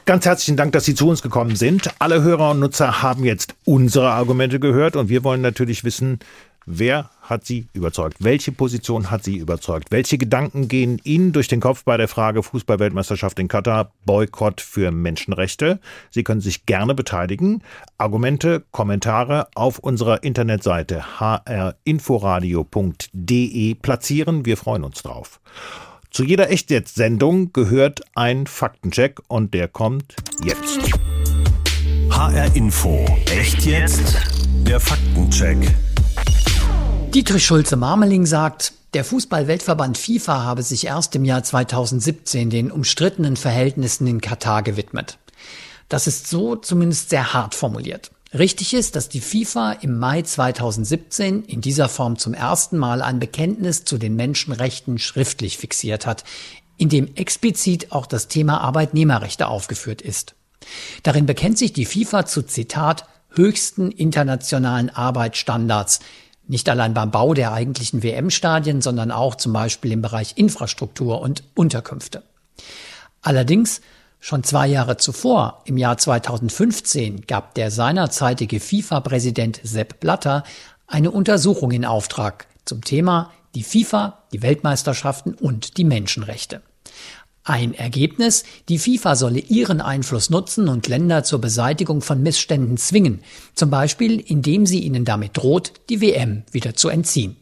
Ganz 0.06 0.26
herzlichen 0.26 0.58
Dank, 0.58 0.74
dass 0.74 0.84
Sie 0.84 0.96
zu 0.96 1.08
uns 1.08 1.22
gekommen 1.22 1.56
sind. 1.56 1.90
Alle 2.00 2.24
Hörer 2.24 2.52
und 2.52 2.60
Nutzer 2.60 3.02
haben 3.02 3.24
jetzt 3.24 3.56
unsere 3.64 4.12
Argumente 4.12 4.60
gehört 4.60 4.98
und 4.98 5.08
wir 5.08 5.24
wollen 5.24 5.40
natürlich 5.40 5.86
wissen, 5.86 6.20
wer 6.66 7.10
hat 7.22 7.46
Sie 7.46 7.68
überzeugt? 7.72 8.18
Welche 8.20 8.52
Position 8.52 9.12
hat 9.12 9.24
Sie 9.24 9.38
überzeugt? 9.38 9.92
Welche 9.92 10.18
Gedanken 10.18 10.68
gehen 10.68 11.00
Ihnen 11.06 11.32
durch 11.32 11.48
den 11.48 11.62
Kopf 11.62 11.86
bei 11.86 11.96
der 11.96 12.10
Frage 12.10 12.44
Fußballweltmeisterschaft 12.44 13.40
in 13.40 13.48
Katar, 13.48 13.94
Boykott 14.06 14.60
für 14.60 14.92
Menschenrechte? 14.92 15.80
Sie 16.12 16.26
können 16.26 16.42
sich 16.42 16.66
gerne 16.66 16.96
beteiligen. 16.96 17.64
Argumente, 17.98 18.66
Kommentare 18.72 19.48
auf 19.56 19.80
unserer 19.80 20.24
Internetseite 20.24 21.18
hrinforadio.de 21.18 23.76
platzieren. 23.76 24.46
Wir 24.46 24.58
freuen 24.58 24.84
uns 24.84 25.02
drauf. 25.02 25.40
Zu 26.14 26.24
jeder 26.24 26.52
Echtjetzt-Sendung 26.52 27.54
gehört 27.54 28.02
ein 28.14 28.46
Faktencheck 28.46 29.20
und 29.30 29.56
der 29.56 29.68
kommt 29.68 30.16
jetzt. 30.46 30.78
HR 32.12 32.56
Info. 32.56 33.04
Echt 33.32 33.66
jetzt? 33.66 34.16
Der 34.62 34.80
Faktencheck. 34.80 35.58
Dietrich 37.16 37.44
Schulze-Marmeling 37.44 38.28
sagt, 38.28 38.74
der 38.94 39.04
Fußball-Weltverband 39.06 39.98
FIFA 39.98 40.44
habe 40.44 40.62
sich 40.62 40.86
erst 40.86 41.16
im 41.16 41.26
Jahr 41.26 41.44
2017 41.44 42.52
den 42.52 42.70
umstrittenen 42.70 43.36
Verhältnissen 43.36 44.06
in 44.06 44.22
Katar 44.22 44.62
gewidmet. 44.62 45.18
Das 45.90 46.06
ist 46.06 46.28
so 46.28 46.56
zumindest 46.56 47.10
sehr 47.10 47.34
hart 47.34 47.56
formuliert. 47.56 48.12
Richtig 48.34 48.74
ist, 48.74 48.96
dass 48.96 49.10
die 49.10 49.22
FIFA 49.22 49.74
im 49.74 50.00
Mai 50.00 50.24
2017 50.24 51.44
in 51.44 51.62
dieser 51.62 51.88
Form 51.88 52.18
zum 52.18 52.34
ersten 52.34 52.80
Mal 52.80 53.04
ein 53.04 53.20
Bekenntnis 53.20 53.86
zu 53.86 54.00
den 54.00 54.16
Menschenrechten 54.16 54.98
schriftlich 54.98 55.60
fixiert 55.60 56.08
hat, 56.08 56.24
in 56.78 56.90
dem 56.90 57.14
explizit 57.16 57.92
auch 57.92 58.08
das 58.08 58.28
Thema 58.30 58.60
Arbeitnehmerrechte 58.62 59.48
aufgeführt 59.48 60.02
ist. 60.02 60.34
Darin 61.04 61.28
bekennt 61.28 61.60
sich 61.60 61.74
die 61.74 61.86
FIFA 61.86 62.26
zu 62.26 62.42
Zitat 62.42 63.06
höchsten 63.30 63.92
internationalen 63.92 64.90
Arbeitsstandards, 64.90 66.00
nicht 66.48 66.68
allein 66.70 66.96
beim 66.96 67.12
Bau 67.12 67.36
der 67.36 67.54
eigentlichen 67.54 68.02
WM-Stadien, 68.02 68.82
sondern 68.82 69.12
auch 69.12 69.36
zum 69.36 69.54
Beispiel 69.54 69.92
im 69.92 70.02
Bereich 70.02 70.34
Infrastruktur 70.38 71.22
und 71.22 71.44
Unterkünfte. 71.54 72.24
Allerdings 73.22 73.82
Schon 74.26 74.46
zwei 74.46 74.68
Jahre 74.68 74.96
zuvor, 74.96 75.64
im 75.66 75.76
Jahr 75.76 75.98
2015, 75.98 77.28
gab 77.28 77.56
der 77.56 77.70
seinerzeitige 77.72 78.62
FIFA-Präsident 78.62 79.60
Sepp 79.66 80.00
Blatter 80.00 80.46
eine 80.88 81.12
Untersuchung 81.12 81.72
in 81.72 81.84
Auftrag 81.84 82.48
zum 82.64 82.86
Thema 82.86 83.32
die 83.54 83.64
FIFA, 83.64 84.24
die 84.32 84.42
Weltmeisterschaften 84.42 85.34
und 85.34 85.76
die 85.76 85.84
Menschenrechte. 85.84 86.62
Ein 87.44 87.74
Ergebnis, 87.74 88.46
die 88.70 88.80
FIFA 88.80 89.18
solle 89.18 89.40
ihren 89.40 89.82
Einfluss 89.82 90.30
nutzen 90.30 90.70
und 90.70 90.88
Länder 90.88 91.26
zur 91.26 91.42
Beseitigung 91.42 92.00
von 92.00 92.24
Missständen 92.24 92.78
zwingen, 92.78 93.20
zum 93.56 93.72
Beispiel 93.72 94.22
indem 94.22 94.66
sie 94.66 94.80
ihnen 94.80 95.04
damit 95.04 95.36
droht, 95.36 95.74
die 95.90 96.00
WM 96.00 96.44
wieder 96.50 96.76
zu 96.76 96.88
entziehen. 96.88 97.36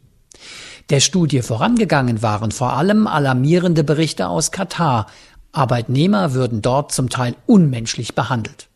Der 0.89 0.99
Studie 0.99 1.41
vorangegangen 1.41 2.21
waren 2.21 2.51
vor 2.51 2.73
allem 2.73 3.07
alarmierende 3.07 3.83
Berichte 3.83 4.27
aus 4.27 4.51
Katar, 4.51 5.07
Arbeitnehmer 5.51 6.33
würden 6.33 6.61
dort 6.61 6.91
zum 6.91 7.09
Teil 7.09 7.35
unmenschlich 7.45 8.15
behandelt. 8.15 8.67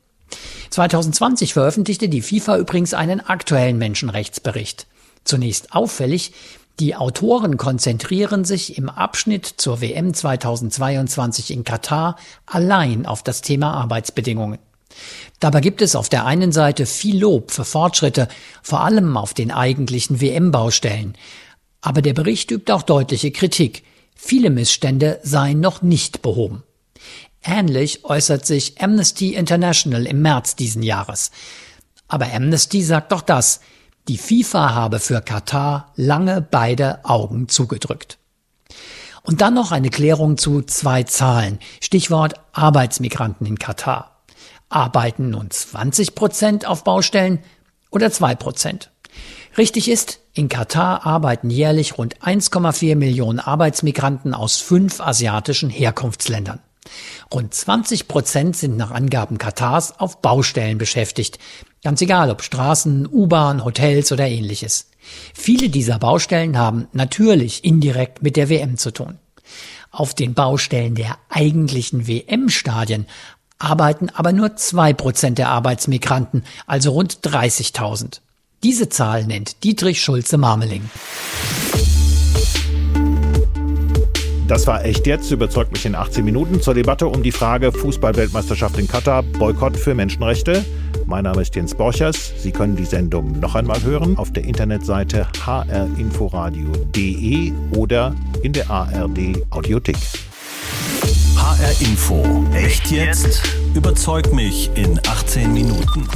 2020 0.69 1.53
veröffentlichte 1.53 2.09
die 2.09 2.21
FIFA 2.21 2.57
übrigens 2.57 2.93
einen 2.93 3.21
aktuellen 3.21 3.77
Menschenrechtsbericht. 3.77 4.87
Zunächst 5.23 5.73
auffällig, 5.73 6.33
die 6.79 6.95
Autoren 6.95 7.55
konzentrieren 7.55 8.43
sich 8.43 8.77
im 8.77 8.89
Abschnitt 8.89 9.45
zur 9.45 9.79
WM 9.79 10.13
2022 10.13 11.51
in 11.51 11.63
Katar 11.63 12.17
allein 12.45 13.05
auf 13.05 13.23
das 13.23 13.41
Thema 13.41 13.73
Arbeitsbedingungen. 13.73 14.59
Dabei 15.39 15.61
gibt 15.61 15.81
es 15.81 15.95
auf 15.95 16.09
der 16.09 16.25
einen 16.25 16.51
Seite 16.51 16.85
viel 16.85 17.19
Lob 17.19 17.51
für 17.51 17.65
Fortschritte, 17.65 18.27
vor 18.61 18.81
allem 18.81 19.15
auf 19.15 19.33
den 19.33 19.51
eigentlichen 19.51 20.19
WM-Baustellen. 20.19 21.17
Aber 21.81 22.01
der 22.01 22.13
Bericht 22.13 22.51
übt 22.51 22.71
auch 22.71 22.83
deutliche 22.83 23.31
Kritik. 23.31 23.83
Viele 24.15 24.49
Missstände 24.49 25.19
seien 25.21 25.59
noch 25.59 25.81
nicht 25.81 26.21
behoben. 26.21 26.63
Ähnlich 27.43 28.05
äußert 28.05 28.45
sich 28.45 28.81
Amnesty 28.81 29.35
International 29.35 30.07
im 30.07 30.21
März 30.21 30.55
diesen 30.55 30.81
Jahres. 30.81 31.29
Aber 32.07 32.31
Amnesty 32.33 32.81
sagt 32.81 33.11
doch 33.11 33.21
das, 33.21 33.59
die 34.07 34.17
FIFA 34.17 34.73
habe 34.73 34.99
für 34.99 35.21
Katar 35.21 35.91
lange 35.95 36.41
beide 36.41 37.03
Augen 37.05 37.47
zugedrückt. 37.47 38.17
Und 39.23 39.41
dann 39.41 39.55
noch 39.55 39.71
eine 39.71 39.89
Klärung 39.89 40.37
zu 40.37 40.61
zwei 40.61 41.03
Zahlen. 41.03 41.59
Stichwort 41.81 42.35
Arbeitsmigranten 42.53 43.45
in 43.45 43.59
Katar. 43.59 44.23
Arbeiten 44.69 45.31
nun 45.31 45.49
20 45.49 46.15
Prozent 46.15 46.65
auf 46.65 46.83
Baustellen 46.83 47.39
oder 47.89 48.11
zwei 48.11 48.35
Prozent? 48.35 48.91
Richtig 49.57 49.89
ist, 49.89 50.19
in 50.35 50.49
Katar 50.49 51.05
arbeiten 51.05 51.49
jährlich 51.49 51.97
rund 51.97 52.17
1,4 52.19 52.95
Millionen 52.95 53.39
Arbeitsmigranten 53.39 54.33
aus 54.33 54.57
fünf 54.57 54.99
asiatischen 54.99 55.69
Herkunftsländern. 55.69 56.59
Rund 57.33 57.53
20 57.53 58.07
Prozent 58.07 58.55
sind 58.55 58.77
nach 58.77 58.91
Angaben 58.91 59.37
Katars 59.37 59.99
auf 59.99 60.21
Baustellen 60.21 60.77
beschäftigt. 60.77 61.39
Ganz 61.83 62.01
egal, 62.01 62.29
ob 62.29 62.43
Straßen, 62.43 63.07
U-Bahn, 63.07 63.63
Hotels 63.63 64.11
oder 64.11 64.27
ähnliches. 64.27 64.89
Viele 65.33 65.69
dieser 65.69 65.99
Baustellen 65.99 66.57
haben 66.57 66.87
natürlich 66.91 67.63
indirekt 67.63 68.21
mit 68.21 68.35
der 68.35 68.49
WM 68.49 68.77
zu 68.77 68.91
tun. 68.91 69.17
Auf 69.89 70.13
den 70.13 70.33
Baustellen 70.33 70.95
der 70.95 71.17
eigentlichen 71.29 72.07
WM-Stadien 72.07 73.07
arbeiten 73.57 74.09
aber 74.09 74.33
nur 74.33 74.57
zwei 74.57 74.91
Prozent 74.91 75.37
der 75.37 75.47
Arbeitsmigranten, 75.49 76.43
also 76.67 76.91
rund 76.91 77.19
30.000. 77.19 78.19
Diese 78.63 78.89
Zahl 78.89 79.25
nennt 79.25 79.63
Dietrich 79.63 80.01
Schulze-Marmeling. 80.01 80.89
Das 84.47 84.67
war 84.67 84.85
echt 84.85 85.07
jetzt, 85.07 85.31
überzeugt 85.31 85.71
mich 85.71 85.85
in 85.85 85.95
18 85.95 86.23
Minuten 86.23 86.61
zur 86.61 86.75
Debatte 86.75 87.07
um 87.07 87.23
die 87.23 87.31
Frage 87.31 87.71
Fußballweltmeisterschaft 87.71 88.77
in 88.77 88.87
Katar, 88.87 89.23
Boykott 89.23 89.75
für 89.75 89.95
Menschenrechte. 89.95 90.63
Mein 91.07 91.23
Name 91.23 91.41
ist 91.41 91.55
Jens 91.55 91.73
Borchers. 91.73 92.31
Sie 92.37 92.51
können 92.51 92.75
die 92.75 92.85
Sendung 92.85 93.39
noch 93.39 93.55
einmal 93.55 93.81
hören 93.83 94.17
auf 94.17 94.31
der 94.33 94.43
Internetseite 94.43 95.27
hrinforadio.de 95.45 97.53
oder 97.75 98.13
in 98.43 98.53
der 98.53 98.69
ARD 98.69 99.41
Audiothek. 99.49 99.97
HR 101.35 101.81
Info. 101.81 102.45
Echt 102.53 102.91
jetzt? 102.91 103.41
Überzeug 103.73 104.31
mich 104.33 104.69
in 104.75 104.99
18 104.99 105.51
Minuten. 105.53 106.07